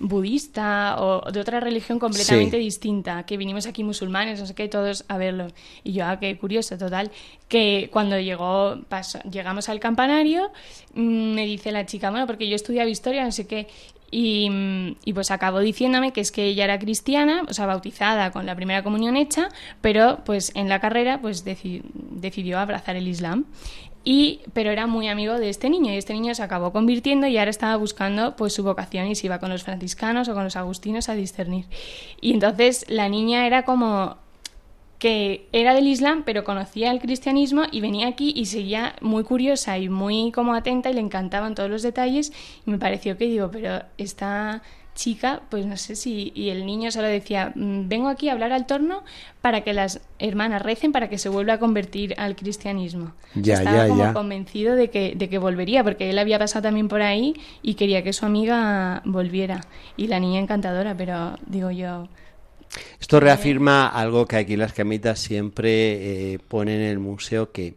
budista 0.00 0.96
o 0.98 1.30
de 1.30 1.40
otra 1.40 1.60
religión 1.60 1.98
completamente 1.98 2.56
distinta, 2.56 3.24
que 3.24 3.36
vinimos 3.36 3.66
aquí 3.66 3.84
musulmanes, 3.84 4.40
no 4.40 4.46
sé 4.46 4.54
qué, 4.54 4.68
todos 4.68 5.04
a 5.08 5.18
verlo. 5.18 5.48
Y 5.82 5.92
yo, 5.92 6.06
ah, 6.06 6.18
qué 6.18 6.36
curioso, 6.36 6.76
total, 6.76 7.10
que 7.48 7.88
cuando 7.92 8.18
llegó, 8.18 8.78
llegamos 9.30 9.68
al 9.68 9.80
campanario, 9.80 10.50
mm, 10.94 11.34
me 11.34 11.46
dice 11.46 11.72
la 11.72 11.86
chica, 11.86 12.10
bueno, 12.10 12.26
porque 12.26 12.48
yo 12.48 12.56
estudiaba 12.56 12.88
historia, 12.90 13.24
no 13.24 13.32
sé 13.32 13.46
qué, 13.46 13.68
y, 14.16 14.48
y, 15.04 15.12
pues 15.12 15.32
acabó 15.32 15.58
diciéndome 15.58 16.12
que 16.12 16.20
es 16.20 16.30
que 16.30 16.44
ella 16.44 16.62
era 16.62 16.78
cristiana, 16.78 17.42
o 17.48 17.52
sea, 17.52 17.66
bautizada 17.66 18.30
con 18.30 18.46
la 18.46 18.54
primera 18.54 18.84
comunión 18.84 19.16
hecha, 19.16 19.48
pero 19.80 20.20
pues 20.24 20.52
en 20.54 20.68
la 20.68 20.78
carrera 20.78 21.20
pues 21.20 21.44
decidió 21.44 22.60
abrazar 22.60 22.94
el 22.94 23.08
Islam. 23.08 23.46
Y, 24.04 24.40
pero 24.52 24.70
era 24.70 24.86
muy 24.86 25.08
amigo 25.08 25.38
de 25.38 25.48
este 25.48 25.70
niño 25.70 25.92
y 25.92 25.96
este 25.96 26.12
niño 26.12 26.34
se 26.34 26.42
acabó 26.42 26.72
convirtiendo 26.72 27.26
y 27.26 27.38
ahora 27.38 27.50
estaba 27.50 27.76
buscando 27.76 28.36
pues 28.36 28.52
su 28.52 28.62
vocación 28.62 29.06
y 29.06 29.14
se 29.14 29.26
iba 29.26 29.38
con 29.38 29.50
los 29.50 29.64
franciscanos 29.64 30.28
o 30.28 30.34
con 30.34 30.44
los 30.44 30.56
agustinos 30.56 31.08
a 31.08 31.14
discernir. 31.14 31.66
Y 32.20 32.32
entonces 32.32 32.84
la 32.88 33.08
niña 33.08 33.46
era 33.46 33.64
como 33.64 34.18
que 34.98 35.48
era 35.52 35.74
del 35.74 35.86
Islam 35.86 36.22
pero 36.24 36.44
conocía 36.44 36.90
el 36.90 37.00
cristianismo 37.00 37.64
y 37.70 37.80
venía 37.80 38.08
aquí 38.08 38.32
y 38.36 38.46
seguía 38.46 38.94
muy 39.00 39.24
curiosa 39.24 39.78
y 39.78 39.88
muy 39.88 40.32
como 40.32 40.54
atenta 40.54 40.90
y 40.90 40.94
le 40.94 41.00
encantaban 41.00 41.54
todos 41.54 41.70
los 41.70 41.82
detalles 41.82 42.32
y 42.66 42.70
me 42.70 42.78
pareció 42.78 43.16
que 43.16 43.26
digo, 43.26 43.50
pero 43.50 43.82
está 43.98 44.62
chica, 44.94 45.42
pues 45.50 45.66
no 45.66 45.76
sé 45.76 45.96
si, 45.96 46.32
y 46.34 46.50
el 46.50 46.66
niño 46.66 46.90
solo 46.90 47.08
decía, 47.08 47.52
mm, 47.54 47.88
vengo 47.88 48.08
aquí 48.08 48.28
a 48.28 48.32
hablar 48.32 48.52
al 48.52 48.66
torno 48.66 49.02
para 49.42 49.62
que 49.62 49.72
las 49.72 50.00
hermanas 50.18 50.62
recen 50.62 50.92
para 50.92 51.08
que 51.08 51.18
se 51.18 51.28
vuelva 51.28 51.54
a 51.54 51.58
convertir 51.58 52.14
al 52.16 52.36
cristianismo. 52.36 53.12
Ya, 53.34 53.54
Estaba 53.54 53.76
ya, 53.76 53.88
como 53.88 54.12
convencido 54.12 54.76
de 54.76 54.90
que, 54.90 55.14
de 55.16 55.28
que 55.28 55.38
volvería, 55.38 55.82
porque 55.82 56.10
él 56.10 56.18
había 56.18 56.38
pasado 56.38 56.62
también 56.62 56.88
por 56.88 57.02
ahí 57.02 57.34
y 57.62 57.74
quería 57.74 58.02
que 58.02 58.12
su 58.12 58.24
amiga 58.24 59.02
volviera. 59.04 59.62
Y 59.96 60.06
la 60.06 60.20
niña 60.20 60.40
encantadora, 60.40 60.96
pero 60.96 61.36
digo 61.46 61.70
yo... 61.70 62.08
Esto 63.00 63.20
reafirma 63.20 63.86
algo 63.86 64.26
que 64.26 64.36
aquí 64.36 64.56
las 64.56 64.72
camitas 64.72 65.20
siempre 65.20 66.32
eh, 66.34 66.38
ponen 66.48 66.80
en 66.80 66.88
el 66.88 66.98
museo 66.98 67.52
que 67.52 67.74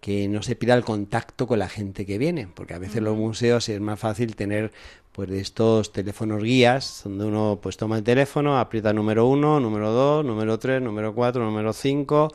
que 0.00 0.28
no 0.28 0.42
se 0.42 0.56
pida 0.56 0.74
el 0.74 0.84
contacto 0.84 1.46
con 1.46 1.58
la 1.58 1.68
gente 1.68 2.06
que 2.06 2.18
viene, 2.18 2.48
porque 2.54 2.74
a 2.74 2.78
veces 2.78 2.96
en 2.96 3.04
los 3.04 3.16
museos 3.16 3.68
es 3.68 3.80
más 3.80 4.00
fácil 4.00 4.34
tener 4.34 4.72
pues 5.12 5.28
de 5.28 5.40
estos 5.40 5.92
teléfonos 5.92 6.42
guías, 6.42 7.02
donde 7.04 7.26
uno 7.26 7.58
pues 7.60 7.76
toma 7.76 7.98
el 7.98 8.04
teléfono, 8.04 8.58
aprieta 8.58 8.92
número 8.92 9.26
uno, 9.26 9.60
número 9.60 9.90
dos, 9.92 10.24
número 10.24 10.58
tres, 10.58 10.80
número 10.80 11.14
cuatro, 11.14 11.44
número 11.44 11.72
cinco, 11.72 12.32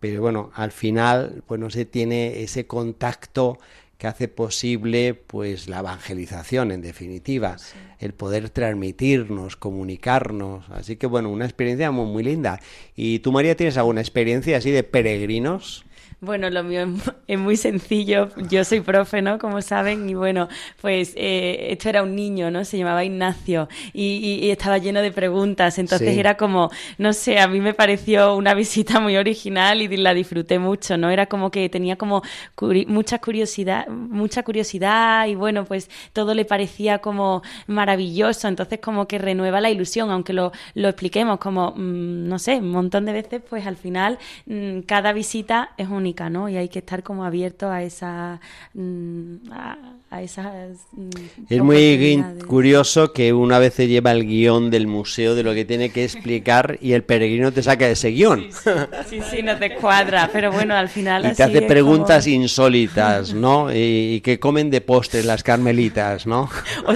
pero 0.00 0.20
bueno, 0.20 0.50
al 0.54 0.72
final 0.72 1.42
pues 1.46 1.58
no 1.60 1.70
se 1.70 1.86
tiene 1.86 2.42
ese 2.42 2.66
contacto 2.66 3.58
que 3.98 4.06
hace 4.06 4.28
posible 4.28 5.14
pues 5.14 5.68
la 5.68 5.78
evangelización 5.78 6.70
en 6.70 6.82
definitiva, 6.82 7.56
el 7.98 8.12
poder 8.12 8.50
transmitirnos, 8.50 9.56
comunicarnos, 9.56 10.68
así 10.70 10.96
que 10.96 11.06
bueno, 11.06 11.30
una 11.30 11.46
experiencia 11.46 11.90
muy, 11.90 12.06
muy 12.06 12.22
linda. 12.22 12.60
¿Y 12.94 13.20
tú 13.20 13.32
María 13.32 13.56
tienes 13.56 13.78
alguna 13.78 14.00
experiencia 14.00 14.58
así 14.58 14.70
de 14.70 14.82
peregrinos? 14.82 15.86
Bueno, 16.22 16.48
lo 16.48 16.62
mío 16.62 16.88
es 17.26 17.38
muy 17.38 17.58
sencillo. 17.58 18.30
Yo 18.48 18.64
soy 18.64 18.80
profe, 18.80 19.20
¿no? 19.20 19.38
Como 19.38 19.60
saben, 19.60 20.08
y 20.08 20.14
bueno, 20.14 20.48
pues 20.80 21.12
eh, 21.14 21.66
esto 21.72 21.90
era 21.90 22.02
un 22.02 22.16
niño, 22.16 22.50
¿no? 22.50 22.64
Se 22.64 22.78
llamaba 22.78 23.04
Ignacio 23.04 23.68
y, 23.92 24.48
estaba 24.50 24.78
lleno 24.78 25.02
de 25.02 25.12
preguntas. 25.12 25.78
Entonces 25.78 26.16
era 26.16 26.38
como, 26.38 26.70
no 26.96 27.12
sé, 27.12 27.38
a 27.38 27.46
mí 27.48 27.60
me 27.60 27.74
pareció 27.74 28.34
una 28.34 28.54
visita 28.54 28.98
muy 28.98 29.16
original 29.18 29.82
y 29.82 29.94
la 29.98 30.14
disfruté 30.14 30.58
mucho, 30.58 30.96
¿no? 30.96 31.10
Era 31.10 31.26
como 31.26 31.50
que 31.50 31.68
tenía 31.68 31.96
como 31.96 32.22
mucha 32.86 33.18
curiosidad, 33.18 33.86
mucha 33.88 34.42
curiosidad 34.42 35.26
y 35.26 35.34
bueno, 35.34 35.66
pues 35.66 35.90
todo 36.14 36.32
le 36.32 36.46
parecía 36.46 37.00
como 37.00 37.42
maravilloso. 37.66 38.48
Entonces 38.48 38.78
como 38.80 39.06
que 39.06 39.18
renueva 39.18 39.60
la 39.60 39.68
ilusión, 39.68 40.10
aunque 40.10 40.32
lo, 40.32 40.52
lo 40.74 40.88
expliquemos 40.88 41.38
como, 41.38 41.72
mm, 41.76 42.26
no 42.26 42.38
sé, 42.38 42.56
un 42.56 42.70
montón 42.70 43.04
de 43.04 43.12
veces, 43.12 43.42
pues 43.46 43.66
al 43.66 43.76
final 43.76 44.18
mm, 44.46 44.80
cada 44.80 45.12
visita 45.12 45.74
es 45.76 45.88
un 45.88 46.05
y 46.48 46.56
hay 46.56 46.68
que 46.68 46.78
estar 46.80 47.02
como 47.02 47.24
abierto 47.24 47.70
a 47.70 47.82
esa 47.82 48.40
mm, 48.74 49.36
a, 50.10 50.22
esas 50.22 50.86
mm, 50.92 51.10
Es 51.48 51.62
muy 51.62 52.24
curioso 52.46 53.12
que 53.12 53.32
una 53.32 53.58
vez 53.58 53.74
se 53.74 53.88
lleva 53.88 54.12
el 54.12 54.26
guion 54.26 54.70
del 54.70 54.86
museo 54.86 55.34
de 55.34 55.42
lo 55.42 55.54
que 55.54 55.64
tiene 55.64 55.90
que 55.90 56.04
explicar 56.04 56.78
y 56.80 56.92
el 56.92 57.02
peregrino 57.02 57.52
te 57.52 57.62
saca 57.62 57.88
ese 57.88 58.10
guion. 58.10 58.48
Sí, 59.08 59.20
sí, 59.30 59.42
no 59.42 59.56
te 59.56 59.74
cuadra, 59.74 60.30
pero 60.32 60.50
bueno, 60.52 60.74
al 60.74 60.88
final 60.88 61.26
y 61.26 61.34
te 61.34 61.42
hace 61.42 61.62
preguntas 61.62 62.26
insólitas, 62.26 63.34
¿no? 63.34 63.72
Y, 63.72 64.20
que 64.20 64.38
comen 64.38 64.70
de 64.70 64.80
postres 64.80 65.24
las 65.24 65.42
carmelitas, 65.42 66.26
¿no? 66.26 66.48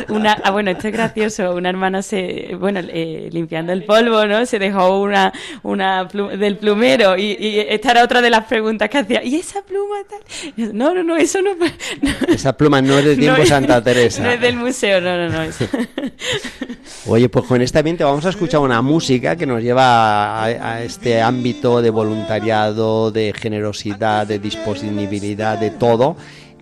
Una, 0.08 0.32
ah, 0.32 0.50
bueno, 0.50 0.70
esto 0.70 0.88
es 0.88 0.92
gracioso. 0.92 1.54
Una 1.54 1.68
hermana 1.68 2.02
se, 2.02 2.56
bueno, 2.58 2.80
eh, 2.82 3.28
limpiando 3.32 3.72
el 3.72 3.84
polvo, 3.84 4.26
¿no? 4.26 4.44
Se 4.46 4.58
dejó 4.58 5.00
una, 5.00 5.32
una 5.62 6.04
del 6.04 6.56
plumero 6.56 7.16
y, 7.16 7.36
y 7.38 7.60
esta 7.60 7.92
era 7.92 8.04
otra 8.04 8.20
de 8.20 8.30
las 8.30 8.46
preguntas 8.46 8.88
que 8.88 9.00
¿y 9.24 9.36
esa 9.36 9.62
pluma 9.62 9.96
tal? 10.08 10.72
No, 10.76 10.94
no, 10.94 11.02
no, 11.02 11.16
eso 11.16 11.40
no. 11.42 11.50
Esa 12.28 12.56
pluma 12.56 12.80
no 12.80 12.99
del 13.04 13.18
tiempo 13.18 13.44
Santa 13.44 13.82
Teresa. 13.82 14.22
No 14.22 14.30
es 14.30 14.40
del 14.40 14.56
museo, 14.56 15.00
no, 15.00 15.16
no, 15.16 15.28
no. 15.28 15.50
Oye, 17.06 17.28
pues 17.28 17.44
con 17.46 17.62
este 17.62 17.78
ambiente 17.78 18.04
vamos 18.04 18.26
a 18.26 18.30
escuchar 18.30 18.60
una 18.60 18.82
música 18.82 19.36
que 19.36 19.46
nos 19.46 19.62
lleva 19.62 20.44
a, 20.44 20.82
este 20.82 21.20
ámbito 21.22 21.80
de 21.82 21.90
voluntariado, 21.90 23.10
de 23.10 23.32
generosidad, 23.36 24.26
de 24.26 24.38
disponibilidad, 24.38 25.58
de 25.58 25.70
todo. 25.70 26.16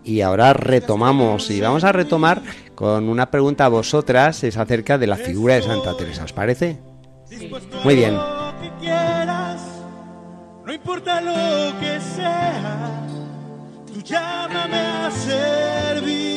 Y 0.04 0.20
ahora 0.22 0.52
retomamos, 0.52 1.50
y 1.50 1.60
vamos 1.60 1.84
a 1.84 1.92
retomar 1.92 2.40
con 2.74 3.08
una 3.08 3.30
pregunta 3.30 3.66
a 3.66 3.68
vosotras, 3.68 4.42
es 4.44 4.56
acerca 4.56 4.96
de 4.96 5.06
la 5.06 5.16
figura 5.16 5.54
de 5.54 5.62
Santa 5.62 5.96
Teresa, 5.96 6.24
¿os 6.24 6.32
parece? 6.32 6.78
Muy 7.84 7.96
bien. 7.96 8.14
No 10.64 10.72
importa 10.72 11.20
lo 11.20 11.78
que 11.80 12.00
sea, 12.00 13.06
llámame 14.08 14.80
a 15.06 15.10
servir. 15.10 16.28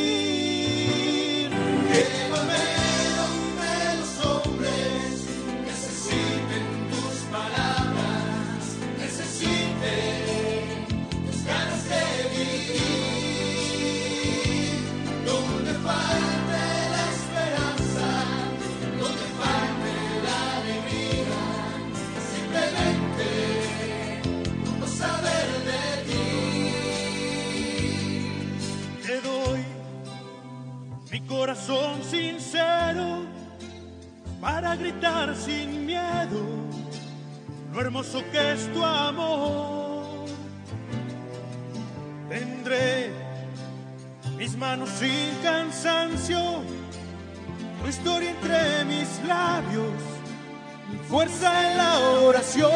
Que 38.31 38.51
es 38.53 38.71
tu 38.73 38.83
amor. 38.83 40.25
Tendré 42.29 43.11
mis 44.37 44.55
manos 44.57 44.89
sin 44.89 45.35
cansancio 45.43 46.61
tu 47.81 47.87
historia 47.87 48.29
entre 48.31 48.85
mis 48.85 49.23
labios, 49.25 49.93
mi 50.91 50.97
fuerza 51.09 51.71
en 51.71 51.77
la 51.77 51.99
oración. 52.21 52.69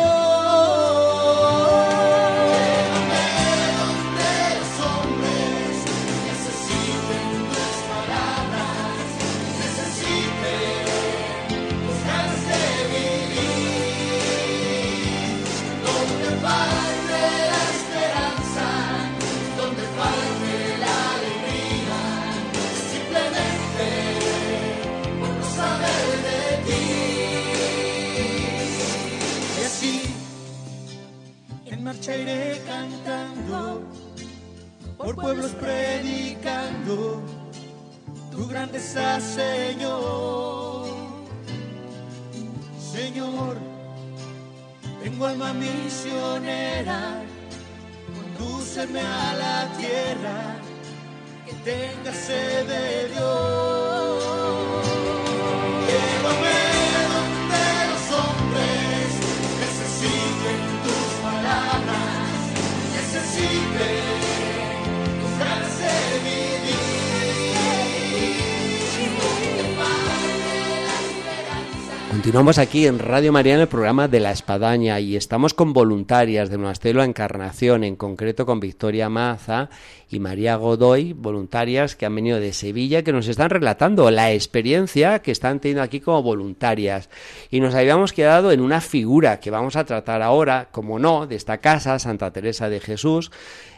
Continuamos 72.26 72.58
aquí 72.58 72.88
en 72.88 72.98
Radio 72.98 73.32
María 73.32 73.54
en 73.54 73.60
el 73.60 73.68
programa 73.68 74.08
de 74.08 74.20
la 74.20 74.32
Espadaña 74.32 75.00
y 75.00 75.16
estamos 75.16 75.54
con 75.54 75.74
voluntarias 75.74 76.50
del 76.50 76.58
Monasterio 76.58 76.98
la 76.98 77.06
Encarnación, 77.06 77.84
en 77.84 77.96
concreto 77.96 78.48
con 78.48 78.60
Victoria 78.60 79.10
Maza 79.10 79.70
y 80.10 80.20
María 80.20 80.56
Godoy, 80.56 81.14
voluntarias 81.14 81.96
que 81.96 82.08
han 82.08 82.16
venido 82.16 82.40
de 82.40 82.52
Sevilla, 82.52 83.04
que 83.04 83.14
nos 83.14 83.28
están 83.28 83.52
relatando 83.52 84.10
la 84.10 84.32
experiencia 84.32 85.20
que 85.20 85.32
están 85.32 85.60
teniendo 85.60 85.84
aquí 85.84 86.00
como 86.00 86.24
voluntarias. 86.24 87.12
Y 87.52 87.60
nos 87.60 87.76
habíamos 87.76 88.12
quedado 88.12 88.52
en 88.52 88.62
una 88.62 88.82
figura 88.82 89.40
que 89.40 89.52
vamos 89.52 89.76
a 89.76 89.86
tratar 89.86 90.24
ahora, 90.24 90.70
como 90.72 90.98
no, 90.98 91.28
de 91.28 91.36
esta 91.36 91.60
casa, 91.60 92.00
Santa 92.00 92.32
Teresa 92.32 92.70
de 92.70 92.80
Jesús, 92.80 93.30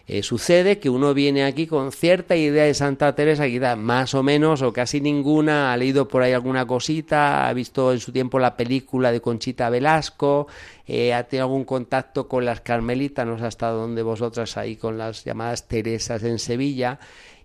eh, 0.09 0.23
sucede 0.23 0.79
que 0.79 0.89
uno 0.89 1.13
viene 1.13 1.43
aquí 1.43 1.67
con 1.67 1.91
cierta 1.91 2.37
idea 2.37 2.63
de 2.63 2.73
Santa 2.73 3.13
Teresa, 3.13 3.45
quizá 3.45 3.75
más 3.75 4.13
o 4.13 4.23
menos 4.23 4.61
o 4.61 4.71
casi 4.71 5.01
ninguna, 5.01 5.73
ha 5.73 5.77
leído 5.77 6.07
por 6.07 6.23
ahí 6.23 6.31
alguna 6.31 6.65
cosita, 6.65 7.45
ha 7.47 7.53
visto 7.53 7.91
en 7.91 7.99
su 7.99 8.13
tiempo 8.13 8.39
la 8.39 8.55
película 8.55 9.11
de 9.11 9.19
Conchita 9.19 9.69
Velasco, 9.69 10.47
eh, 10.85 11.13
ha 11.13 11.23
tenido 11.27 11.47
algún 11.47 11.65
contacto 11.65 12.25
con 12.29 12.45
las 12.45 12.61
carmelitas, 12.61 13.27
no 13.27 13.37
sé 13.37 13.45
hasta 13.45 13.69
dónde 13.69 14.01
vosotras 14.01 14.55
ahí 14.55 14.77
con 14.77 14.97
las 14.97 15.25
llamadas 15.25 15.67
Teresas 15.67 16.23
en 16.23 16.39
Sevilla. 16.39 16.99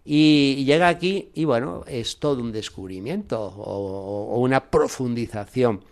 Y, 0.05 0.65
llega 0.65 0.89
aquí 0.89 1.31
y 1.35 1.45
bueno, 1.45 1.83
es 1.89 2.19
todo 2.19 2.41
un 2.41 2.53
descubrimiento 2.53 3.41
o 3.41 4.39
una 4.39 4.71
profundización. 4.71 5.92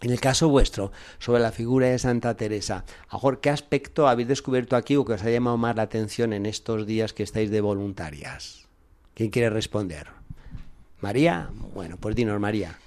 En 0.00 0.10
el 0.10 0.20
caso 0.20 0.48
vuestro, 0.48 0.92
sobre 1.18 1.40
la 1.40 1.50
figura 1.50 1.88
de 1.88 1.98
Santa 1.98 2.36
Teresa, 2.36 2.84
mejor 3.12 3.40
¿qué 3.40 3.50
aspecto 3.50 4.06
habéis 4.06 4.28
descubierto 4.28 4.76
aquí 4.76 4.94
o 4.94 5.04
que 5.04 5.14
os 5.14 5.22
ha 5.22 5.30
llamado 5.30 5.56
más 5.56 5.74
la 5.74 5.82
atención 5.82 6.32
en 6.32 6.46
estos 6.46 6.86
días 6.86 7.12
que 7.12 7.24
estáis 7.24 7.50
de 7.50 7.60
voluntarias? 7.60 8.68
¿Quién 9.14 9.30
quiere 9.30 9.50
responder? 9.50 10.06
¿María? 11.00 11.50
Bueno, 11.74 11.96
pues 11.98 12.14
dinos, 12.14 12.38
María. 12.38 12.78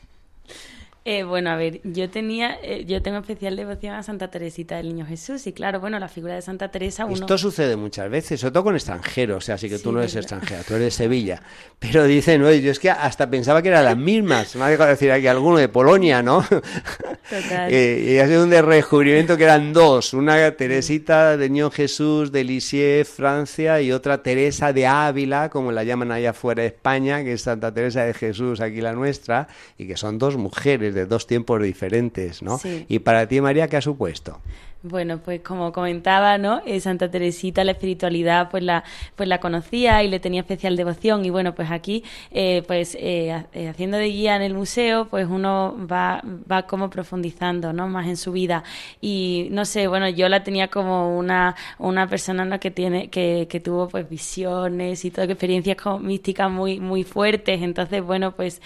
Eh, 1.03 1.23
bueno, 1.23 1.49
a 1.49 1.55
ver, 1.55 1.81
yo 1.83 2.11
tenía, 2.11 2.59
eh, 2.61 2.85
yo 2.85 3.01
tengo 3.01 3.17
especial 3.17 3.55
devoción 3.55 3.95
a 3.95 4.03
Santa 4.03 4.29
Teresita 4.29 4.77
del 4.77 4.89
Niño 4.89 5.03
Jesús 5.07 5.47
y 5.47 5.53
claro, 5.53 5.79
bueno, 5.79 5.97
la 5.97 6.07
figura 6.07 6.35
de 6.35 6.43
Santa 6.43 6.69
Teresa. 6.69 7.07
Esto 7.11 7.39
sucede 7.39 7.75
muchas 7.75 8.07
veces, 8.07 8.39
sobre 8.39 8.51
todo 8.51 8.65
con 8.65 8.75
extranjeros, 8.75 9.37
o 9.37 9.41
sea, 9.41 9.55
así 9.55 9.67
que 9.67 9.79
tú 9.79 9.91
no 9.91 9.99
eres 9.99 10.15
extranjera, 10.15 10.61
tú 10.61 10.75
eres 10.75 10.85
de 10.85 10.91
Sevilla. 10.91 11.41
Pero 11.79 12.03
dicen, 12.03 12.41
no, 12.41 12.51
yo 12.53 12.69
es 12.69 12.77
que 12.77 12.91
hasta 12.91 13.27
pensaba 13.31 13.63
que 13.63 13.69
eran 13.69 13.83
las 13.83 13.97
mismas. 13.97 14.55
Me 14.55 14.63
ha 14.63 14.67
dejado 14.67 14.91
decir 14.91 15.11
aquí 15.11 15.25
alguno 15.25 15.57
de 15.57 15.69
Polonia, 15.69 16.21
¿no? 16.21 16.43
Total. 16.43 17.71
Eh, 17.71 18.15
y 18.15 18.17
ha 18.19 18.27
sido 18.27 18.43
un 18.43 18.49
descubrimiento 18.49 19.37
que 19.37 19.45
eran 19.45 19.71
dos, 19.71 20.13
una 20.13 20.51
Teresita 20.51 21.37
del 21.37 21.53
Niño 21.53 21.71
Jesús 21.71 22.31
de 22.31 22.43
Lisieux, 22.43 23.07
Francia, 23.07 23.81
y 23.81 23.93
otra 23.93 24.21
Teresa 24.21 24.73
de 24.73 24.85
Ávila, 24.85 25.49
como 25.49 25.71
la 25.71 25.83
llaman 25.83 26.11
allá 26.11 26.33
fuera 26.33 26.63
de 26.63 26.67
España, 26.67 27.23
que 27.23 27.33
es 27.33 27.41
Santa 27.43 27.73
Teresa 27.73 28.03
de 28.03 28.13
Jesús, 28.13 28.59
aquí 28.59 28.81
la 28.81 28.93
nuestra, 28.93 29.47
y 29.77 29.87
que 29.87 29.95
son 29.95 30.17
dos 30.17 30.35
mujeres 30.35 30.90
de 30.93 31.05
dos 31.05 31.27
tiempos 31.27 31.61
diferentes, 31.61 32.41
¿no? 32.41 32.59
Y 32.87 32.99
para 32.99 33.27
ti, 33.27 33.41
María, 33.41 33.67
¿qué 33.67 33.77
ha 33.77 33.81
supuesto? 33.81 34.39
Bueno, 34.83 35.19
pues 35.19 35.41
como 35.41 35.71
comentaba, 35.71 36.39
¿no? 36.39 36.63
Eh, 36.65 36.79
Santa 36.79 37.11
Teresita, 37.11 37.63
la 37.63 37.73
espiritualidad, 37.73 38.49
pues 38.49 38.63
la, 38.63 38.83
pues 39.15 39.29
la 39.29 39.39
conocía 39.39 40.01
y 40.03 40.07
le 40.07 40.19
tenía 40.19 40.41
especial 40.41 40.75
devoción. 40.75 41.23
Y 41.23 41.29
bueno, 41.29 41.53
pues 41.53 41.69
aquí, 41.69 42.03
eh, 42.31 42.63
pues 42.65 42.97
eh, 42.99 43.31
haciendo 43.69 43.97
de 43.97 44.07
guía 44.07 44.35
en 44.35 44.41
el 44.41 44.55
museo, 44.55 45.05
pues 45.07 45.27
uno 45.29 45.75
va, 45.87 46.23
va 46.51 46.63
como 46.63 46.89
profundizando, 46.89 47.73
¿no? 47.73 47.87
Más 47.89 48.07
en 48.07 48.17
su 48.17 48.31
vida. 48.31 48.63
Y 49.01 49.49
no 49.51 49.65
sé, 49.65 49.87
bueno, 49.87 50.09
yo 50.09 50.27
la 50.29 50.43
tenía 50.43 50.69
como 50.69 51.15
una, 51.15 51.55
una 51.77 52.07
persona 52.07 52.43
¿no? 52.43 52.59
que 52.59 52.71
tiene, 52.71 53.09
que, 53.11 53.47
que 53.47 53.59
tuvo 53.59 53.87
pues 53.87 54.09
visiones 54.09 55.05
y 55.05 55.11
todas 55.11 55.29
experiencias 55.29 55.77
místicas 55.99 56.49
muy, 56.49 56.79
muy 56.79 57.03
fuertes. 57.03 57.61
Entonces, 57.61 58.01
bueno, 58.01 58.31
pues 58.35 58.63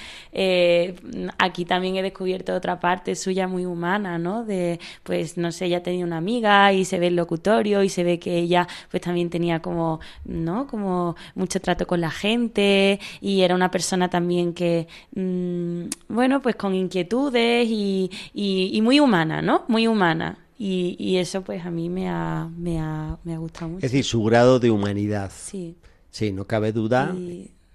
aquí 1.39 1.65
también 1.65 1.97
he 1.97 2.01
descubierto 2.01 2.53
otra 2.53 2.79
parte 2.79 3.15
suya 3.15 3.49
muy 3.49 3.65
humana, 3.65 4.17
¿no? 4.17 4.45
De, 4.45 4.79
pues, 5.03 5.37
no 5.37 5.51
sé, 5.51 5.67
ya 5.67 5.83
tenía 5.83 6.04
una 6.05 6.17
amiga 6.17 6.71
y 6.71 6.85
se 6.85 6.99
ve 6.99 7.07
el 7.07 7.15
locutorio 7.15 7.83
y 7.83 7.89
se 7.89 8.03
ve 8.03 8.19
que 8.19 8.37
ella 8.37 8.67
pues 8.89 9.03
también 9.03 9.29
tenía 9.29 9.61
como, 9.61 9.99
¿no? 10.23 10.67
Como 10.67 11.15
mucho 11.35 11.59
trato 11.59 11.85
con 11.85 11.99
la 11.99 12.11
gente 12.11 12.99
y 13.19 13.41
era 13.41 13.55
una 13.55 13.71
persona 13.71 14.09
también 14.09 14.53
que, 14.53 14.87
mm, 15.13 15.83
bueno, 16.07 16.41
pues 16.41 16.55
con 16.55 16.73
inquietudes 16.73 17.67
y, 17.69 18.09
y, 18.33 18.81
muy 18.81 18.99
humana, 18.99 19.41
¿no? 19.41 19.65
Muy 19.67 19.87
humana. 19.87 20.37
Y, 20.57 20.95
y, 20.97 21.17
eso 21.17 21.41
pues 21.41 21.65
a 21.65 21.71
mí 21.71 21.89
me 21.89 22.07
ha, 22.07 22.47
me, 22.57 22.79
ha, 22.79 23.17
me 23.25 23.33
ha 23.33 23.37
gustado 23.37 23.69
mucho. 23.69 23.85
Es 23.85 23.91
decir, 23.91 24.05
su 24.05 24.23
grado 24.23 24.59
de 24.59 24.71
humanidad. 24.71 25.29
Sí. 25.35 25.75
Sí, 26.11 26.31
no 26.31 26.47
cabe 26.47 26.71
duda 26.71 27.13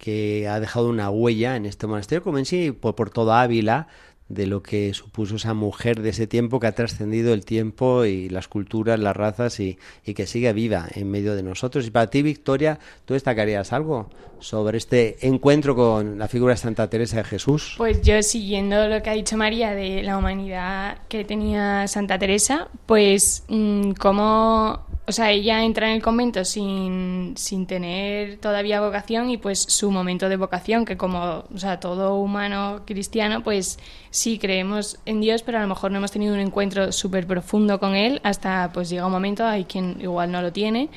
que 0.00 0.48
ha 0.48 0.58
dejado 0.60 0.88
una 0.88 1.10
huella 1.10 1.56
en 1.56 1.66
este 1.66 1.86
monasterio, 1.86 2.22
como 2.22 2.38
en 2.38 2.46
sí 2.46 2.72
por, 2.72 2.94
por 2.94 3.10
toda 3.10 3.42
Ávila, 3.42 3.86
de 4.30 4.46
lo 4.46 4.62
que 4.62 4.94
supuso 4.94 5.36
esa 5.36 5.54
mujer 5.54 6.00
de 6.00 6.10
ese 6.10 6.28
tiempo 6.28 6.60
que 6.60 6.68
ha 6.68 6.72
trascendido 6.72 7.34
el 7.34 7.44
tiempo 7.44 8.04
y 8.04 8.28
las 8.28 8.46
culturas, 8.46 8.98
las 8.98 9.16
razas 9.16 9.58
y, 9.58 9.76
y, 10.06 10.14
que 10.14 10.26
sigue 10.26 10.52
viva 10.52 10.86
en 10.94 11.10
medio 11.10 11.34
de 11.34 11.42
nosotros. 11.42 11.86
Y 11.86 11.90
para 11.90 12.06
ti, 12.06 12.22
Victoria, 12.22 12.78
¿tú 13.04 13.14
destacarías 13.14 13.72
algo 13.72 14.08
sobre 14.38 14.78
este 14.78 15.26
encuentro 15.26 15.74
con 15.74 16.18
la 16.18 16.28
figura 16.28 16.54
de 16.54 16.58
Santa 16.58 16.88
Teresa 16.88 17.18
de 17.18 17.24
Jesús? 17.24 17.74
Pues 17.76 18.02
yo, 18.02 18.22
siguiendo 18.22 18.86
lo 18.86 19.02
que 19.02 19.10
ha 19.10 19.14
dicho 19.14 19.36
María 19.36 19.74
de 19.74 20.02
la 20.04 20.16
humanidad 20.16 20.98
que 21.08 21.24
tenía 21.24 21.88
Santa 21.88 22.16
Teresa, 22.16 22.68
pues 22.86 23.44
mm, 23.48 23.92
como 23.92 24.86
o 25.10 25.12
sea, 25.12 25.32
ella 25.32 25.64
entra 25.64 25.88
en 25.88 25.96
el 25.96 26.02
convento 26.02 26.44
sin, 26.44 27.34
sin, 27.36 27.66
tener 27.66 28.36
todavía 28.36 28.80
vocación 28.80 29.28
y 29.28 29.38
pues 29.38 29.58
su 29.58 29.90
momento 29.90 30.28
de 30.28 30.36
vocación, 30.36 30.84
que 30.84 30.96
como 30.96 31.44
o 31.52 31.58
sea, 31.58 31.80
todo 31.80 32.14
humano 32.14 32.82
cristiano, 32.86 33.42
pues 33.42 33.80
sí 34.20 34.38
creemos 34.38 34.98
en 35.06 35.22
Dios, 35.22 35.42
pero 35.42 35.56
a 35.56 35.62
lo 35.62 35.66
mejor 35.66 35.90
no 35.90 35.96
hemos 35.96 36.12
tenido 36.12 36.34
un 36.34 36.40
encuentro 36.40 36.92
súper 36.92 37.26
profundo 37.26 37.80
con 37.80 37.94
Él 37.94 38.20
hasta 38.22 38.70
pues 38.70 38.90
llega 38.90 39.06
un 39.06 39.12
momento, 39.12 39.46
hay 39.46 39.64
quien 39.64 39.96
igual 39.98 40.30
no 40.30 40.42
lo 40.42 40.52
tiene, 40.52 40.90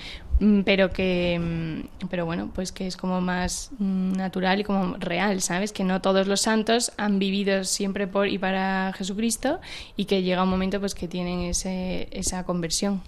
pero 0.65 0.91
que 0.91 1.39
mm, 1.39 2.08
pero 2.10 2.26
bueno 2.26 2.50
pues 2.54 2.72
que 2.72 2.88
es 2.88 2.98
como 2.98 3.22
más 3.22 3.72
mm, 3.78 4.13
natural 4.13 4.60
y 4.60 4.63
como 4.63 4.98
real 4.98 5.41
sabes 5.41 5.72
que 5.72 5.84
no 5.84 6.02
todos 6.02 6.28
los 6.28 6.41
santos 6.41 6.91
han 6.98 7.19
vivido 7.19 7.63
siempre 7.63 8.08
por 8.08 8.28
y 8.28 8.38
para 8.38 8.93
Jesucristo 8.93 9.60
y 9.96 10.06
que 10.06 10.24
llega 10.24 10.43
un 10.43 10.50
momento 10.50 10.80
pues 10.80 10.96
que 10.96 11.08
tienen 11.08 11.41
ese, 11.41 12.08
esa 12.12 12.43
conversión 12.46 13.02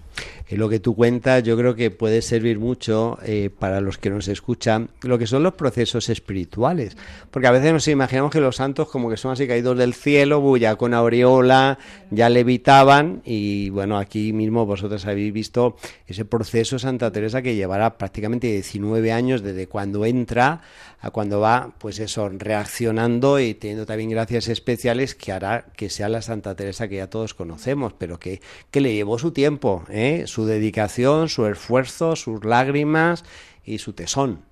lo 0.50 0.68
que 0.68 0.78
tú 0.78 0.94
cuentas 0.94 1.42
yo 1.42 1.56
creo 1.56 1.74
que 1.74 1.90
puede 1.90 2.22
servir 2.22 2.58
mucho 2.58 3.18
eh, 3.24 3.50
para 3.50 3.80
los 3.80 3.98
que 3.98 4.10
nos 4.10 4.28
escuchan, 4.28 4.90
lo 5.02 5.18
que 5.18 5.26
son 5.26 5.42
los 5.42 5.54
procesos 5.54 6.08
espirituales. 6.08 6.96
Porque 7.30 7.48
a 7.48 7.50
veces 7.50 7.72
nos 7.72 7.88
imaginamos 7.88 8.30
que 8.30 8.40
los 8.40 8.56
santos 8.56 8.88
como 8.88 9.10
que 9.10 9.16
son 9.16 9.32
así 9.32 9.48
caídos 9.48 9.76
del 9.76 9.94
cielo, 9.94 10.56
ya 10.56 10.76
con 10.76 10.94
aureola, 10.94 11.78
ya 12.10 12.28
levitaban 12.28 13.22
y 13.24 13.70
bueno, 13.70 13.98
aquí 13.98 14.32
mismo 14.32 14.66
vosotros 14.66 15.04
habéis 15.06 15.32
visto 15.32 15.76
ese 16.06 16.24
proceso 16.24 16.78
Santa 16.78 17.10
Teresa 17.16 17.40
que 17.40 17.54
llevará 17.54 17.96
prácticamente 17.96 18.46
19 18.46 19.10
años 19.10 19.42
desde 19.42 19.68
cuando 19.68 20.04
entra 20.04 20.60
a 21.00 21.10
cuando 21.10 21.40
va, 21.40 21.72
pues 21.78 21.98
eso, 21.98 22.28
reaccionando 22.28 23.40
y 23.40 23.54
teniendo 23.54 23.86
también 23.86 24.10
gracias 24.10 24.48
especiales 24.48 25.14
que 25.14 25.32
hará 25.32 25.64
que 25.74 25.88
sea 25.88 26.10
la 26.10 26.20
Santa 26.20 26.54
Teresa 26.54 26.88
que 26.88 26.96
ya 26.96 27.08
todos 27.08 27.32
conocemos, 27.32 27.94
pero 27.94 28.20
que, 28.20 28.42
que 28.70 28.82
le 28.82 28.92
llevó 28.92 29.18
su 29.18 29.30
tiempo, 29.30 29.84
¿eh? 29.88 30.24
su 30.26 30.44
dedicación, 30.44 31.30
su 31.30 31.46
esfuerzo, 31.46 32.16
sus 32.16 32.44
lágrimas 32.44 33.24
y 33.64 33.78
su 33.78 33.94
tesón. 33.94 34.42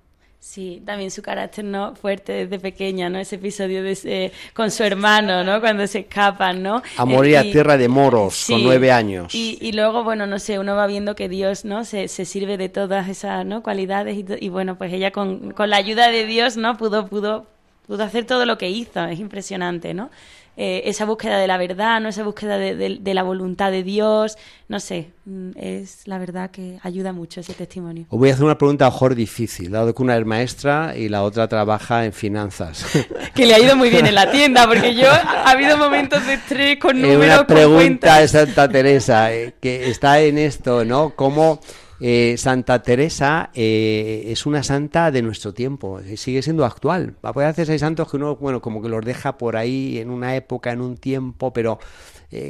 Sí, 0.45 0.79
también 0.85 1.09
su 1.09 1.23
carácter 1.23 1.65
no 1.65 1.95
fuerte 1.95 2.31
desde 2.31 2.59
pequeña, 2.59 3.09
¿no? 3.09 3.17
Ese 3.17 3.37
episodio 3.37 3.81
de 3.81 4.31
con 4.53 4.69
su 4.69 4.83
hermano, 4.83 5.43
¿no? 5.43 5.59
Cuando 5.59 5.87
se 5.87 6.01
escapan, 6.01 6.61
¿no? 6.61 6.83
A 6.97 7.03
morir 7.03 7.37
a 7.37 7.41
tierra 7.41 7.77
de 7.77 7.87
moros 7.87 8.45
con 8.47 8.63
nueve 8.63 8.91
años. 8.91 9.33
Y, 9.33 9.57
y, 9.59 9.71
luego, 9.71 10.03
bueno, 10.03 10.27
no 10.27 10.37
sé, 10.37 10.59
uno 10.59 10.75
va 10.75 10.85
viendo 10.85 11.15
que 11.15 11.29
Dios, 11.29 11.65
¿no? 11.65 11.83
Se, 11.83 12.07
se 12.07 12.25
sirve 12.25 12.57
de 12.57 12.69
todas 12.69 13.09
esas, 13.09 13.43
¿no? 13.43 13.63
Cualidades 13.63 14.17
y, 14.17 14.25
y 14.39 14.49
bueno, 14.49 14.77
pues 14.77 14.93
ella 14.93 15.09
con, 15.09 15.51
con 15.51 15.71
la 15.71 15.77
ayuda 15.77 16.11
de 16.11 16.27
Dios, 16.27 16.57
¿no? 16.57 16.77
Pudo, 16.77 17.07
pudo, 17.07 17.47
pudo 17.87 18.03
hacer 18.03 18.25
todo 18.25 18.45
lo 18.45 18.59
que 18.59 18.69
hizo. 18.69 19.03
Es 19.03 19.19
impresionante, 19.19 19.95
¿no? 19.95 20.11
Eh, 20.57 20.83
esa 20.85 21.03
búsqueda 21.03 21.37
de 21.37 21.47
la 21.47 21.57
verdad, 21.57 21.99
¿no? 21.99 22.07
esa 22.07 22.23
búsqueda 22.23 22.57
de, 22.57 23.13
la 23.13 23.23
voluntad 23.23 23.71
de 23.71 23.83
Dios, 23.83 24.37
no 24.69 24.79
sé, 24.79 25.09
mm, 25.25 25.49
es 25.57 26.07
la 26.07 26.17
verdad 26.17 26.49
que 26.49 26.79
ayuda 26.81 27.11
mucho 27.11 27.41
ese 27.41 27.53
testimonio. 27.53 28.05
Os 28.09 28.17
voy 28.17 28.29
a 28.29 28.33
hacer 28.33 28.45
una 28.45 28.57
pregunta 28.57 28.85
a 28.85 28.89
mejor 28.89 29.15
difícil, 29.15 29.71
dado 29.71 29.93
que 29.93 30.01
una 30.01 30.15
es 30.15 30.25
maestra 30.25 30.93
y 30.95 31.09
la 31.09 31.23
otra 31.23 31.49
trabaja 31.49 32.05
en 32.05 32.13
finanzas. 32.13 32.85
que 33.35 33.45
le 33.45 33.53
ha 33.53 33.59
ido 33.59 33.75
muy 33.75 33.89
bien 33.89 34.05
en 34.05 34.15
la 34.15 34.31
tienda, 34.31 34.65
porque 34.65 34.95
yo 34.95 35.09
ha 35.09 35.51
habido 35.51 35.77
momentos 35.77 36.25
de 36.25 36.35
estrés 36.35 36.79
con 36.79 37.01
números, 37.01 37.25
una 37.25 37.45
pregunta 37.45 38.19
de 38.19 38.27
Santa 38.29 38.69
Teresa, 38.69 39.33
eh, 39.33 39.55
que 39.59 39.89
está 39.89 40.21
en 40.21 40.37
esto, 40.37 40.85
¿no? 40.85 41.09
¿Cómo 41.17 41.59
eh, 41.99 42.35
Santa 42.37 42.81
Teresa 42.81 43.51
eh, 43.53 44.25
es 44.27 44.45
una 44.45 44.63
santa 44.63 45.11
de 45.11 45.21
nuestro 45.21 45.53
tiempo, 45.53 45.99
eh, 45.99 46.17
sigue 46.17 46.41
siendo 46.41 46.65
actual. 46.65 47.15
A 47.21 47.31
veces 47.31 47.69
hay 47.69 47.79
santos 47.79 48.09
que 48.09 48.17
uno, 48.17 48.35
bueno, 48.35 48.61
como 48.61 48.81
que 48.81 48.89
los 48.89 49.03
deja 49.03 49.37
por 49.37 49.55
ahí 49.55 49.99
en 49.99 50.09
una 50.09 50.35
época, 50.35 50.71
en 50.71 50.81
un 50.81 50.97
tiempo, 50.97 51.53
pero 51.53 51.79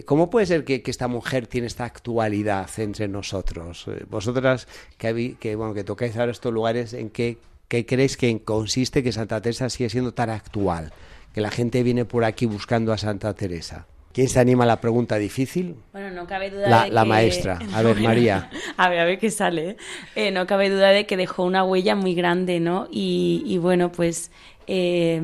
¿cómo 0.05 0.31
puede 0.31 0.47
ser 0.47 0.63
que, 0.63 0.81
esta 0.85 1.07
mujer 1.07 1.45
tiene 1.45 1.67
esta 1.67 1.85
actualidad 1.85 2.67
entre 2.77 3.07
nosotros? 3.07 3.85
vosotras 4.09 4.67
que, 4.97 5.55
bueno, 5.55 5.75
que 5.75 5.83
tocáis 5.83 6.17
ahora 6.17 6.31
estos 6.31 6.51
lugares, 6.51 6.93
¿en 6.93 7.11
qué 7.11 7.37
creéis 7.67 8.17
que 8.17 8.41
consiste 8.41 9.03
que 9.03 9.11
Santa 9.11 9.41
Teresa 9.41 9.69
sigue 9.69 9.89
siendo 9.89 10.13
tan 10.13 10.31
actual? 10.31 10.91
Que 11.33 11.41
la 11.41 11.51
gente 11.51 11.83
viene 11.83 12.05
por 12.05 12.23
aquí 12.23 12.47
buscando 12.47 12.93
a 12.93 12.97
Santa 12.97 13.33
Teresa. 13.35 13.85
¿Quién 14.15 14.29
se 14.29 14.39
anima 14.39 14.63
a 14.63 14.67
la 14.67 14.79
pregunta 14.79 15.17
difícil? 15.17 15.75
Bueno, 15.91 16.09
no 16.09 16.25
cabe 16.25 16.49
duda 16.49 16.69
la, 16.69 16.83
de 16.85 16.91
la 16.91 17.03
maestra. 17.03 17.59
A 17.73 17.81
ver, 17.81 17.99
María. 17.99 18.49
A 18.77 18.87
ver, 18.87 18.99
a 18.99 19.03
ver 19.03 19.19
qué 19.19 19.29
sale. 19.29 19.75
Eh, 20.15 20.31
no 20.31 20.47
cabe 20.47 20.69
duda 20.69 20.91
de 20.91 21.05
que 21.05 21.17
dejó 21.17 21.43
una 21.43 21.65
huella 21.65 21.95
muy 21.95 22.15
grande, 22.15 22.61
¿no? 22.61 22.87
Y, 22.89 23.57
bueno, 23.61 23.91
pues 23.91 24.31
eh, 24.67 25.21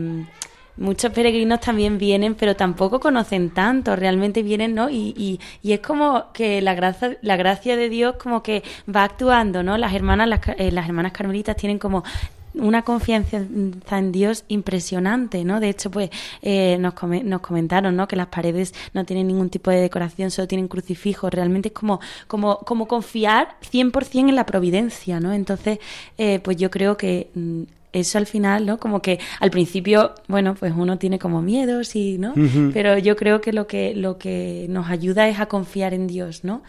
muchos 0.75 1.13
peregrinos 1.13 1.61
también 1.61 1.97
vienen, 1.97 2.35
pero 2.35 2.57
tampoco 2.57 2.99
conocen 2.99 3.51
tanto. 3.51 3.95
Realmente 3.95 4.43
vienen, 4.43 4.75
¿no? 4.75 4.89
Y, 4.89 5.39
y, 5.63 5.71
es 5.71 5.79
como 5.79 6.33
que 6.33 6.61
la 6.61 6.73
gracia, 6.73 7.17
la 7.21 7.37
gracia 7.37 7.77
de 7.77 7.87
Dios 7.87 8.17
como 8.17 8.43
que 8.43 8.61
va 8.93 9.05
actuando, 9.05 9.63
¿no? 9.63 9.77
Las 9.77 9.93
hermanas, 9.93 10.27
las, 10.27 10.41
eh, 10.57 10.69
las 10.69 10.85
hermanas 10.85 11.13
carmelitas 11.13 11.55
tienen 11.55 11.79
como 11.79 12.03
una 12.53 12.83
confianza 12.83 13.37
en 13.37 14.11
Dios 14.11 14.43
impresionante, 14.47 15.43
¿no? 15.43 15.59
De 15.59 15.69
hecho, 15.69 15.89
pues 15.91 16.09
eh, 16.41 16.77
nos, 16.79 16.93
nos 17.23 17.41
comentaron, 17.41 17.95
¿no? 17.95 18.07
Que 18.07 18.15
las 18.15 18.27
paredes 18.27 18.73
no 18.93 19.05
tienen 19.05 19.27
ningún 19.27 19.49
tipo 19.49 19.71
de 19.71 19.79
decoración, 19.79 20.31
solo 20.31 20.47
tienen 20.47 20.67
crucifijos. 20.67 21.33
Realmente 21.33 21.69
es 21.69 21.73
como, 21.73 21.99
como, 22.27 22.59
como 22.59 22.87
confiar 22.87 23.55
100% 23.71 24.29
en 24.29 24.35
la 24.35 24.45
providencia, 24.45 25.19
¿no? 25.19 25.33
Entonces, 25.33 25.79
eh, 26.17 26.39
pues 26.43 26.57
yo 26.57 26.69
creo 26.69 26.97
que 26.97 27.29
mm, 27.33 27.63
eso 27.93 28.17
al 28.17 28.25
final, 28.25 28.65
¿no? 28.65 28.77
Como 28.79 29.01
que 29.01 29.19
al 29.39 29.51
principio, 29.51 30.13
bueno, 30.27 30.55
pues 30.55 30.73
uno 30.75 30.97
tiene 30.97 31.19
como 31.19 31.41
miedos 31.41 31.95
y, 31.95 32.17
¿no? 32.17 32.33
Pero 32.73 32.97
yo 32.97 33.15
creo 33.15 33.41
que 33.41 33.51
lo 33.51 33.67
que 33.67 33.93
lo 33.95 34.17
que 34.17 34.65
nos 34.69 34.89
ayuda 34.89 35.27
es 35.27 35.39
a 35.39 35.47
confiar 35.47 35.93
en 35.93 36.07
Dios, 36.07 36.43
¿no? 36.43 36.61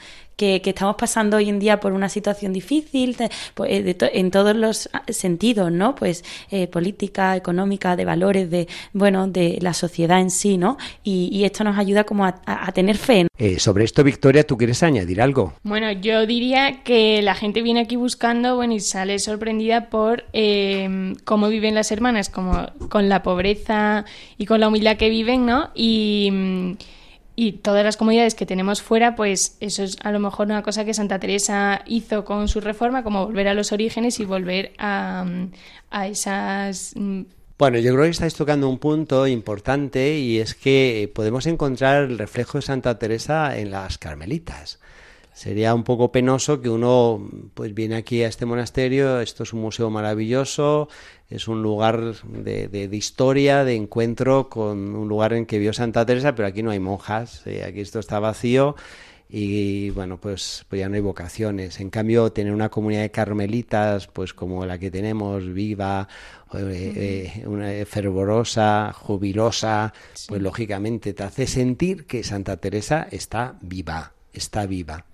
Que, 0.61 0.71
estamos 0.71 0.97
pasando 0.97 1.37
hoy 1.37 1.49
en 1.49 1.59
día 1.61 1.79
por 1.79 1.93
una 1.93 2.09
situación 2.09 2.53
difícil 2.53 3.17
pues, 3.55 3.71
eh, 3.71 3.97
en 4.13 4.31
todos 4.31 4.57
los 4.57 4.91
sentidos, 5.09 5.71
¿no? 5.71 5.95
Pues 5.95 6.25
eh, 6.51 6.67
política, 6.67 7.37
económica, 7.37 7.95
de 7.95 8.05
valores, 8.05 8.51
de 8.51 8.67
bueno, 8.93 9.29
de 9.29 9.59
la 9.61 9.73
sociedad 9.73 10.21
en 10.21 10.31
sí, 10.31 10.59
¿no? 10.59 10.79
Y, 11.05 11.43
esto 11.43 11.65
nos 11.65 11.77
ayuda 11.77 12.05
como 12.05 12.25
a, 12.25 12.73
tener 12.73 12.97
fe. 12.97 13.27
Eh, 13.37 13.59
sobre 13.59 13.85
esto, 13.85 14.05
Victoria, 14.05 14.45
¿tú 14.45 14.57
quieres 14.57 14.83
añadir 14.85 15.21
algo? 15.21 15.55
Bueno, 15.65 15.91
yo 15.91 16.25
diría 16.25 16.83
que 16.85 17.21
la 17.21 17.35
gente 17.35 17.63
viene 17.63 17.81
aquí 17.81 17.97
buscando, 17.97 18.55
bueno, 18.55 18.75
y 18.75 18.81
sale 18.81 19.19
sorprendida 19.19 19.91
por 19.91 20.25
cómo 21.25 21.49
viven 21.49 21.75
las 21.75 21.91
hermanas, 21.91 22.29
como 22.29 22.69
con 22.89 23.09
la 23.09 23.23
pobreza 23.25 24.05
y 24.39 24.47
con 24.47 24.61
la 24.61 24.69
humildad 24.69 24.97
que 24.97 25.09
viven, 25.09 25.47
¿no? 25.47 25.71
Y 25.75 26.77
y 27.35 27.53
todas 27.53 27.85
las 27.85 27.97
comunidades 27.97 28.35
que 28.35 28.47
tenemos 28.47 28.83
fuera, 28.83 29.17
pues 29.17 29.57
eso 29.61 29.83
es 29.83 29.97
a 30.03 30.13
lo 30.13 30.19
mejor 30.19 30.47
una 30.47 30.63
cosa 30.63 30.85
que 30.85 30.95
Santa 30.95 31.19
Teresa 31.19 31.83
hizo 31.87 32.25
con 32.25 32.49
su 32.49 32.61
reforma, 32.61 33.03
como 33.03 33.27
volver 33.27 33.49
a 33.49 33.55
los 33.55 33.73
orígenes 33.73 34.21
y 34.21 34.25
volver 34.25 34.73
a, 34.79 35.25
a 35.91 36.07
esas... 36.09 36.93
Mm, 36.95 37.23
bueno, 37.59 37.79
yo 37.79 37.93
creo 37.93 38.05
que 38.05 38.11
estáis 38.11 38.35
tocando 38.35 38.69
un 38.69 38.79
punto 38.79 39.27
importante 39.27 40.19
y 40.19 40.41
es 40.41 40.55
que 40.55 41.11
podemos 41.15 41.47
encontrar 41.47 42.05
el 42.05 42.19
reflejo 42.19 42.59
de 42.59 42.63
Santa 42.63 42.99
Teresa 42.99 43.57
en 43.57 43.71
las 43.71 43.99
carmelitas. 43.99 44.81
Sería 45.33 45.75
un 45.75 45.83
poco 45.83 46.13
penoso 46.13 46.61
que 46.61 46.69
uno 46.69 47.27
pues 47.55 47.73
viene 47.73 47.97
aquí 47.97 48.23
a 48.23 48.29
este 48.29 48.45
monasterio, 48.45 49.21
esto 49.21 49.45
es 49.45 49.55
un 49.55 49.63
museo 49.63 49.89
maravilloso, 49.89 50.89
es 51.31 51.49
un 51.49 51.63
lugar 51.63 52.15
de, 52.25 52.69
de, 52.69 52.97
historia, 52.97 53.65
de 53.65 53.75
encuentro 53.75 54.51
con 54.51 54.95
un 54.95 55.09
lugar 55.09 55.33
en 55.33 55.47
que 55.47 55.59
vio 55.59 55.73
Santa 55.73 56.05
Teresa, 56.05 56.35
pero 56.35 56.49
aquí 56.49 56.63
no 56.63 56.71
hay 56.71 56.81
monjas, 56.81 57.47
eh, 57.47 57.65
aquí 57.65 57.81
esto 57.81 57.99
está 57.99 58.21
vacío 58.21 58.77
y 59.35 59.89
bueno, 59.89 60.19
pues, 60.21 60.67
pues 60.69 60.81
ya 60.81 60.91
no 60.91 60.97
hay 60.97 61.01
vocaciones. 61.01 61.81
En 61.81 61.89
cambio, 61.89 62.31
tener 62.33 62.53
una 62.53 62.69
comunidad 62.69 63.01
de 63.01 63.11
carmelitas, 63.11 64.09
pues 64.09 64.35
como 64.35 64.67
la 64.67 64.79
que 64.79 64.91
tenemos, 64.91 65.51
viva, 65.51 66.07
eh, 66.53 67.33
eh, 67.41 67.47
una 67.47 67.71
fervorosa, 67.87 68.93
jubilosa, 68.93 69.95
pues 70.29 70.43
lógicamente 70.43 71.15
te 71.15 71.23
hace 71.23 71.47
sentir 71.47 72.07
que 72.07 72.23
Santa 72.23 72.59
Teresa 72.59 73.09
está 73.11 73.57
viva, 73.63 74.13
está 74.35 74.67
viva. 74.67 75.07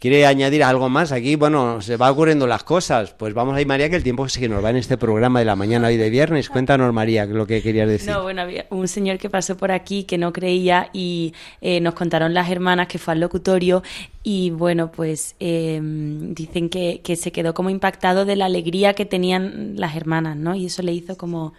¿Quiere 0.00 0.24
añadir 0.24 0.64
algo 0.64 0.88
más 0.88 1.12
aquí? 1.12 1.36
Bueno, 1.36 1.82
se 1.82 1.98
va 1.98 2.10
ocurriendo 2.10 2.46
las 2.46 2.64
cosas. 2.64 3.12
Pues 3.12 3.34
vamos 3.34 3.54
ahí, 3.54 3.66
María, 3.66 3.90
que 3.90 3.96
el 3.96 4.02
tiempo 4.02 4.24
que 4.24 4.48
nos 4.48 4.64
va 4.64 4.70
en 4.70 4.76
este 4.76 4.96
programa 4.96 5.40
de 5.40 5.44
la 5.44 5.56
mañana 5.56 5.92
y 5.92 5.98
de 5.98 6.08
viernes. 6.08 6.48
Cuéntanos, 6.48 6.90
María, 6.94 7.26
lo 7.26 7.46
que 7.46 7.60
querías 7.60 7.86
decir. 7.86 8.08
No, 8.08 8.22
bueno, 8.22 8.40
había 8.40 8.64
un 8.70 8.88
señor 8.88 9.18
que 9.18 9.28
pasó 9.28 9.58
por 9.58 9.70
aquí 9.70 10.04
que 10.04 10.16
no 10.16 10.32
creía 10.32 10.88
y 10.94 11.34
eh, 11.60 11.82
nos 11.82 11.92
contaron 11.92 12.32
las 12.32 12.48
hermanas 12.48 12.88
que 12.88 12.96
fue 12.98 13.12
al 13.12 13.20
locutorio 13.20 13.82
y 14.22 14.48
bueno, 14.48 14.90
pues 14.90 15.34
em, 15.38 16.32
dicen 16.32 16.70
que, 16.70 17.02
que 17.04 17.14
se 17.14 17.30
quedó 17.30 17.52
como 17.52 17.68
impactado 17.68 18.24
de 18.24 18.36
la 18.36 18.46
alegría 18.46 18.94
que 18.94 19.04
tenían 19.04 19.74
las 19.76 19.96
hermanas, 19.96 20.34
¿no? 20.34 20.54
Y 20.54 20.64
eso 20.64 20.80
le 20.80 20.94
hizo 20.94 21.18
como, 21.18 21.52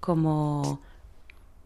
como 0.00 0.80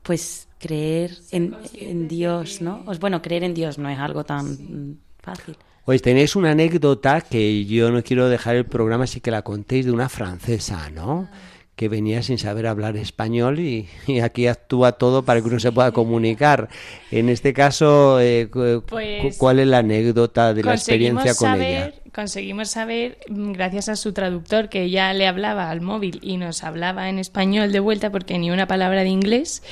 pues 0.03 0.49
creer 0.59 1.12
en, 1.31 1.57
en 1.75 2.09
Dios, 2.09 2.61
¿no? 2.62 2.85
Pues, 2.85 2.99
bueno, 2.99 3.23
creer 3.23 3.45
en 3.45 3.55
Dios 3.55 3.79
no 3.79 3.89
es 3.89 3.99
algo 4.01 4.25
tan 4.25 4.99
fácil. 5.23 5.57
Oye, 5.87 6.01
tenéis 6.01 6.37
una 6.37 6.51
anécdota 6.51 7.20
que 7.20 7.64
yo 7.64 7.90
no 7.90 8.03
quiero 8.03 8.29
dejar 8.29 8.57
el 8.57 8.66
programa 8.66 9.05
así 9.05 9.20
que 9.20 9.31
la 9.31 9.42
contéis 9.42 9.87
de 9.87 9.92
una 9.92 10.09
francesa, 10.09 10.90
¿no? 10.90 11.29
que 11.77 11.90
venía 11.90 12.22
sin 12.22 12.38
saber 12.38 12.66
hablar 12.66 12.96
español 12.96 13.61
y, 13.61 13.87
aquí 14.22 14.46
actúa 14.46 14.92
todo 14.92 15.25
para 15.25 15.40
que 15.40 15.46
uno 15.46 15.61
se 15.61 15.70
pueda 15.70 15.92
comunicar. 15.92 16.68
En 17.11 17.29
este 17.29 17.53
caso, 17.53 18.18
eh, 18.18 18.49
pues 18.49 19.37
¿cuál 19.37 19.59
es 19.59 19.66
la 19.68 19.79
anécdota 19.79 20.55
de 20.55 20.64
la 20.64 20.75
experiencia 20.75 21.35
con 21.35 21.61
ella? 21.61 21.92
Conseguimos 22.14 22.70
saber, 22.70 23.18
mm, 23.29 23.53
gracias 23.53 23.90
a 23.90 23.96
su 23.96 24.14
traductor, 24.14 24.70
que 24.70 24.88
ya 24.88 25.12
le 25.12 25.27
hablaba 25.27 25.70
al 25.70 25.83
móvil 25.83 26.18
y 26.22 26.38
nos 26.38 26.64
hablaba 26.64 27.11
en 27.11 27.18
español 27.18 27.70
de 27.72 27.81
vuelta 27.81 28.11
porque 28.11 28.38
ni 28.38 28.51
una 28.51 28.66
palabra 28.66 29.03
de 29.03 29.11
inglés, 29.11 29.62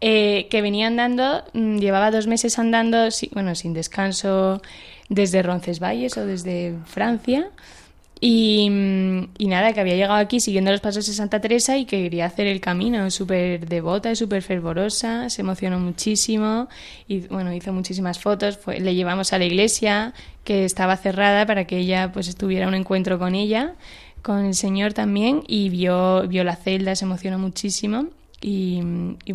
eh, 0.00 0.48
que 0.50 0.62
venía 0.62 0.86
andando, 0.86 1.44
mm, 1.52 1.76
llevaba 1.76 2.10
dos 2.10 2.26
meses 2.26 2.58
andando, 2.58 3.08
bueno, 3.32 3.54
sin 3.54 3.74
descanso 3.74 4.62
desde 5.08 5.42
Roncesvalles 5.42 6.16
o 6.16 6.26
desde 6.26 6.74
Francia. 6.86 7.50
Y, 8.24 8.70
y, 9.36 9.46
nada, 9.48 9.72
que 9.72 9.80
había 9.80 9.96
llegado 9.96 10.14
aquí 10.14 10.38
siguiendo 10.38 10.70
los 10.70 10.80
pasos 10.80 11.04
de 11.08 11.12
Santa 11.12 11.40
Teresa 11.40 11.76
y 11.76 11.86
que 11.86 12.04
quería 12.04 12.26
hacer 12.26 12.46
el 12.46 12.60
camino, 12.60 13.10
súper 13.10 13.66
devota, 13.66 14.14
súper 14.14 14.42
fervorosa, 14.42 15.28
se 15.28 15.40
emocionó 15.40 15.80
muchísimo 15.80 16.68
y 17.08 17.26
bueno, 17.26 17.52
hizo 17.52 17.72
muchísimas 17.72 18.20
fotos, 18.20 18.60
le 18.66 18.94
llevamos 18.94 19.32
a 19.32 19.38
la 19.38 19.44
iglesia 19.44 20.14
que 20.44 20.64
estaba 20.64 20.96
cerrada 20.96 21.46
para 21.46 21.64
que 21.64 21.78
ella 21.78 22.12
pues 22.12 22.36
tuviera 22.36 22.68
un 22.68 22.74
encuentro 22.74 23.18
con 23.18 23.34
ella, 23.34 23.74
con 24.22 24.44
el 24.44 24.54
Señor 24.54 24.92
también 24.92 25.42
y 25.48 25.68
vio, 25.70 26.28
vio 26.28 26.44
la 26.44 26.54
celda, 26.54 26.94
se 26.94 27.06
emocionó 27.06 27.40
muchísimo 27.40 28.06
y, 28.42 28.82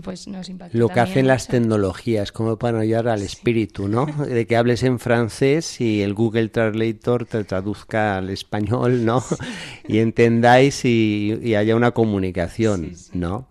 pues 0.03 0.27
nos 0.27 0.49
impactó. 0.49 0.77
Lo 0.77 0.89
que 0.89 0.99
hacen 0.99 1.27
las 1.27 1.47
tecnologías, 1.47 2.31
como 2.31 2.57
para 2.57 2.79
ayudar 2.79 3.07
al 3.07 3.21
espíritu, 3.21 3.87
¿no? 3.87 4.05
De 4.27 4.45
que 4.45 4.57
hables 4.57 4.83
en 4.83 4.99
francés 4.99 5.79
y 5.79 6.01
el 6.01 6.13
Google 6.13 6.49
Translator 6.49 7.25
te 7.25 7.43
traduzca 7.45 8.17
al 8.17 8.29
español, 8.29 9.05
¿no? 9.05 9.23
Y 9.87 9.99
entendáis 9.99 10.83
y, 10.83 11.55
haya 11.55 11.75
una 11.75 11.91
comunicación, 11.91 12.91
¿no? 13.13 13.47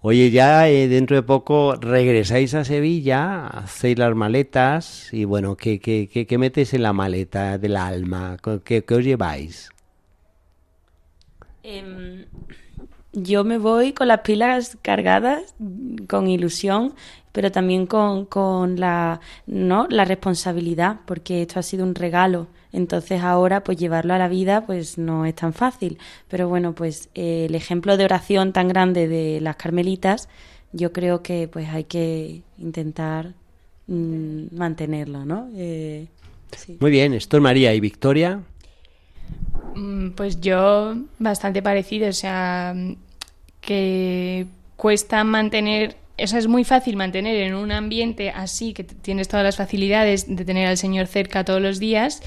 Oye, 0.00 0.32
ya 0.32 0.68
eh, 0.68 0.88
dentro 0.88 1.14
de 1.14 1.22
poco 1.22 1.76
regresáis 1.76 2.54
a 2.54 2.64
Sevilla, 2.64 3.46
hacéis 3.46 3.98
las 3.98 4.16
maletas 4.16 5.08
y 5.12 5.24
bueno, 5.24 5.54
¿qué, 5.54 5.78
qué, 5.78 6.08
qué, 6.08 6.38
metéis 6.38 6.74
en 6.74 6.82
la 6.82 6.92
maleta 6.92 7.56
del 7.56 7.76
alma? 7.76 8.36
¿Qué, 8.64 8.82
qué 8.82 8.94
os 8.94 9.04
lleváis? 9.04 9.70
Em, 11.62 12.24
yo 13.12 13.44
me 13.44 13.58
voy 13.58 13.92
con 13.92 14.08
las 14.08 14.20
pilas 14.20 14.78
cargadas, 14.82 15.54
con 16.08 16.28
ilusión, 16.28 16.94
pero 17.32 17.50
también 17.50 17.86
con, 17.86 18.26
con 18.26 18.78
la, 18.78 19.20
¿no? 19.46 19.86
la 19.88 20.04
responsabilidad, 20.04 21.00
porque 21.06 21.42
esto 21.42 21.58
ha 21.58 21.62
sido 21.62 21.84
un 21.84 21.94
regalo. 21.94 22.48
Entonces 22.72 23.20
ahora 23.22 23.64
pues 23.64 23.78
llevarlo 23.78 24.14
a 24.14 24.18
la 24.18 24.28
vida 24.28 24.64
pues 24.64 24.96
no 24.98 25.26
es 25.26 25.34
tan 25.34 25.52
fácil. 25.52 25.98
Pero 26.28 26.48
bueno, 26.48 26.74
pues 26.74 27.10
el 27.14 27.54
ejemplo 27.54 27.96
de 27.96 28.04
oración 28.04 28.52
tan 28.52 28.68
grande 28.68 29.08
de 29.08 29.40
las 29.40 29.56
carmelitas, 29.56 30.28
yo 30.72 30.92
creo 30.92 31.22
que 31.22 31.48
pues 31.48 31.68
hay 31.68 31.84
que 31.84 32.42
intentar 32.58 33.34
mm, 33.88 34.56
mantenerlo, 34.56 35.24
¿no? 35.24 35.50
Eh, 35.54 36.06
Muy 36.80 36.90
bien, 36.90 37.12
esto 37.12 37.36
es 37.36 37.42
María 37.42 37.74
y 37.74 37.80
Victoria. 37.80 38.42
Mm, 39.74 40.10
pues 40.10 40.40
yo 40.40 40.94
bastante 41.18 41.62
parecido, 41.62 42.08
o 42.08 42.12
sea, 42.12 42.74
que 43.60 44.46
cuesta 44.76 45.24
mantener, 45.24 45.96
o 46.18 46.26
sea, 46.26 46.38
es 46.38 46.48
muy 46.48 46.64
fácil 46.64 46.96
mantener 46.96 47.36
en 47.36 47.54
un 47.54 47.72
ambiente 47.72 48.30
así, 48.30 48.74
que 48.74 48.84
tienes 48.84 49.28
todas 49.28 49.44
las 49.44 49.56
facilidades 49.56 50.26
de 50.34 50.44
tener 50.44 50.66
al 50.66 50.76
Señor 50.76 51.06
cerca 51.06 51.44
todos 51.44 51.60
los 51.60 51.78
días, 51.78 52.22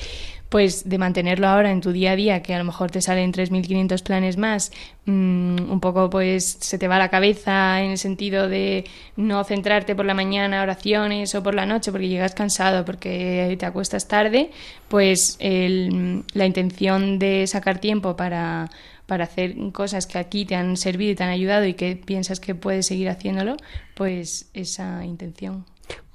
pues 0.50 0.88
de 0.88 0.98
mantenerlo 0.98 1.48
ahora 1.48 1.72
en 1.72 1.82
tu 1.82 1.92
día 1.92 2.12
a 2.12 2.16
día, 2.16 2.42
que 2.42 2.54
a 2.54 2.58
lo 2.58 2.64
mejor 2.64 2.92
te 2.92 3.02
salen 3.02 3.32
3.500 3.34 4.04
planes 4.04 4.38
más, 4.38 4.72
mm, 5.06 5.72
un 5.72 5.80
poco 5.80 6.10
pues 6.10 6.58
se 6.60 6.78
te 6.78 6.88
va 6.88 6.98
la 6.98 7.10
cabeza 7.10 7.82
en 7.82 7.92
el 7.92 7.98
sentido 7.98 8.48
de 8.48 8.86
no 9.16 9.44
centrarte 9.44 9.96
por 9.96 10.06
la 10.06 10.14
mañana 10.14 10.62
oraciones 10.62 11.34
o 11.36 11.44
por 11.44 11.56
la 11.56 11.66
noche 11.66 11.92
porque 11.92 12.08
llegas 12.08 12.36
cansado, 12.36 12.86
porque 12.86 13.56
te 13.60 13.66
acuestas 13.66 14.08
tarde, 14.08 14.52
pues 14.88 15.38
la 15.40 16.46
intención 16.46 17.20
de 17.20 17.48
sacar 17.48 17.80
tiempo 17.80 18.16
para 18.16 18.70
para 19.06 19.26
hacer 19.26 19.56
cosas 19.72 20.08
que 20.08 20.18
aquí 20.18 20.46
te 20.46 20.56
han 20.56 20.78
servido 20.78 21.12
y 21.12 21.16
te 21.16 21.24
han 21.24 21.30
ayudado 21.30 21.66
y 21.66 21.74
que 21.74 21.96
piensas 21.96 22.40
que 22.40 22.56
puedes 22.56 22.88
seguir 22.88 23.10
haciéndolo, 23.10 23.58
pues 23.94 24.50
esa 24.54 25.06
intención. 25.06 25.66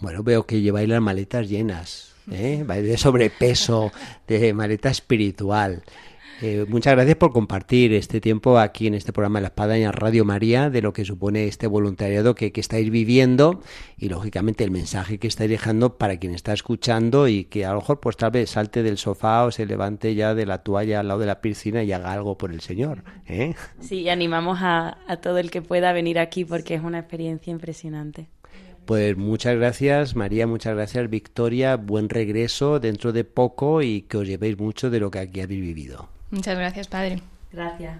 Bueno, 0.01 0.23
veo 0.23 0.47
que 0.47 0.61
lleváis 0.61 0.89
las 0.89 1.01
maletas 1.01 1.49
llenas. 1.49 2.10
¿Eh? 2.31 2.65
de 2.65 2.99
sobrepeso, 2.99 3.93
de 4.27 4.53
maleta 4.53 4.91
espiritual. 4.91 5.83
Eh, 6.43 6.65
muchas 6.67 6.95
gracias 6.95 7.17
por 7.17 7.33
compartir 7.33 7.93
este 7.93 8.19
tiempo 8.19 8.59
aquí 8.59 8.87
en 8.87 8.95
este 8.95 9.13
programa 9.13 9.41
de 9.41 9.43
la 9.43 9.49
Espadaña 9.49 9.93
Radio 9.93 10.25
María, 10.25 10.71
de 10.71 10.81
lo 10.81 10.95
que 10.95 11.05
supone 11.05 11.45
este 11.45 11.67
voluntariado 11.67 12.35
que, 12.35 12.51
estáis 12.55 12.91
viviendo 12.91 13.61
y 13.99 14.09
lógicamente 14.09 14.65
el 14.65 14.71
mensaje 14.71 15.19
que 15.19 15.29
estáis 15.29 15.51
dejando 15.51 15.99
para 15.99 16.17
quien 16.19 16.35
está 16.35 16.55
escuchando 16.55 17.29
y 17.29 17.45
que 17.45 17.67
a 17.67 17.73
lo 17.73 17.81
mejor 17.81 18.01
pues 18.01 18.17
tal 18.17 18.31
vez 18.31 18.51
salte 18.51 18.83
del 18.83 18.97
sofá 18.97 19.45
o 19.45 19.51
se 19.51 19.67
levante 19.67 20.15
ya 20.15 20.35
de 20.35 20.47
la 20.47 20.59
toalla 20.59 21.01
al 21.01 21.09
lado 21.09 21.21
de 21.21 21.27
la 21.27 21.43
piscina 21.43 21.83
y 21.83 21.93
haga 21.93 22.13
algo 22.13 22.39
por 22.39 22.53
el 22.53 22.63
Señor. 22.63 23.05
¿eh? 23.27 23.55
Sí, 23.81 24.09
animamos 24.09 24.61
a, 24.63 24.97
a 25.09 25.17
todo 25.19 25.37
el 25.39 25.51
que 25.51 25.61
pueda 25.61 25.93
venir 25.93 26.19
aquí 26.19 26.47
porque 26.47 26.75
es 26.75 26.83
una 26.83 27.01
experiencia 27.01 27.51
impresionante. 27.51 28.29
Pues 28.87 29.17
muchas 29.17 29.57
gracias 29.57 30.17
María, 30.17 30.47
muchas 30.47 30.75
gracias 30.75 31.09
Victoria, 31.09 31.77
buen 31.77 32.09
regreso 32.09 32.81
dentro 32.81 33.13
de 33.13 33.25
poco 33.25 33.83
y 33.83 34.03
que 34.03 34.17
os 34.17 34.27
llevéis 34.27 34.59
mucho 34.59 34.91
de 34.91 35.01
lo 35.01 35.11
que 35.11 35.21
aquí 35.21 35.41
habéis 35.41 35.61
vivido. 35.61 36.09
Muchas 36.31 36.57
gracias, 36.57 36.89
Padre. 36.89 37.23
Gracias. 37.53 37.99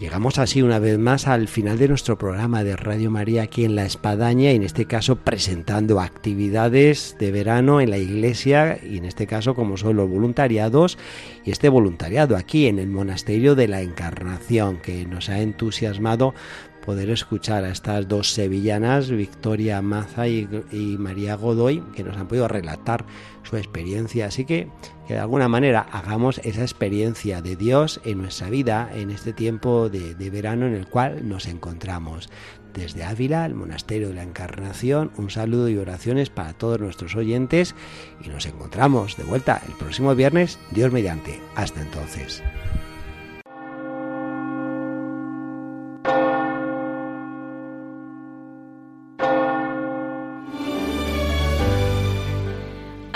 Llegamos 0.00 0.38
así 0.38 0.62
una 0.62 0.78
vez 0.78 0.98
más 0.98 1.28
al 1.28 1.46
final 1.46 1.76
de 1.76 1.86
nuestro 1.86 2.16
programa 2.16 2.64
de 2.64 2.74
Radio 2.74 3.10
María 3.10 3.42
aquí 3.42 3.66
en 3.66 3.76
La 3.76 3.84
Espadaña 3.84 4.50
y 4.50 4.56
en 4.56 4.62
este 4.62 4.86
caso 4.86 5.16
presentando 5.16 6.00
actividades 6.00 7.16
de 7.18 7.30
verano 7.30 7.82
en 7.82 7.90
la 7.90 7.98
iglesia 7.98 8.78
y 8.82 8.96
en 8.96 9.04
este 9.04 9.26
caso 9.26 9.54
como 9.54 9.76
son 9.76 9.96
los 9.96 10.08
voluntariados 10.08 10.96
y 11.44 11.50
este 11.50 11.68
voluntariado 11.68 12.34
aquí 12.38 12.66
en 12.66 12.78
el 12.78 12.86
Monasterio 12.86 13.54
de 13.54 13.68
la 13.68 13.82
Encarnación 13.82 14.78
que 14.78 15.04
nos 15.04 15.28
ha 15.28 15.40
entusiasmado 15.40 16.32
poder 16.84 17.10
escuchar 17.10 17.64
a 17.64 17.70
estas 17.70 18.08
dos 18.08 18.30
sevillanas, 18.30 19.10
Victoria 19.10 19.82
Maza 19.82 20.28
y, 20.28 20.46
María 20.98 21.36
Godoy, 21.36 21.80
que 21.94 22.04
nos 22.04 22.16
han 22.16 22.28
podido 22.28 22.48
relatar 22.48 23.04
su 23.42 23.56
experiencia. 23.56 24.26
Así 24.26 24.44
que, 24.44 24.68
que 25.06 25.14
de 25.14 25.20
alguna 25.20 25.48
manera 25.48 25.86
hagamos 25.92 26.38
esa 26.38 26.62
experiencia 26.62 27.42
de 27.42 27.56
Dios 27.56 28.00
en 28.04 28.18
nuestra 28.18 28.50
vida 28.50 28.90
en 28.94 29.10
este 29.10 29.32
tiempo 29.32 29.88
de, 29.88 30.14
de 30.14 30.30
verano 30.30 30.66
en 30.66 30.74
el 30.74 30.86
cual 30.86 31.28
nos 31.28 31.46
encontramos. 31.46 32.28
Desde 32.74 33.02
Ávila, 33.02 33.46
el 33.46 33.54
Monasterio 33.54 34.08
de 34.08 34.14
la 34.14 34.22
Encarnación, 34.22 35.10
un 35.16 35.30
saludo 35.30 35.68
y 35.68 35.76
oraciones 35.76 36.30
para 36.30 36.52
todos 36.52 36.80
nuestros 36.80 37.16
oyentes 37.16 37.74
y 38.24 38.28
nos 38.28 38.46
encontramos 38.46 39.16
de 39.16 39.24
vuelta 39.24 39.60
el 39.66 39.74
próximo 39.74 40.14
viernes, 40.14 40.58
Dios 40.70 40.92
mediante. 40.92 41.40
Hasta 41.56 41.82
entonces. 41.82 42.42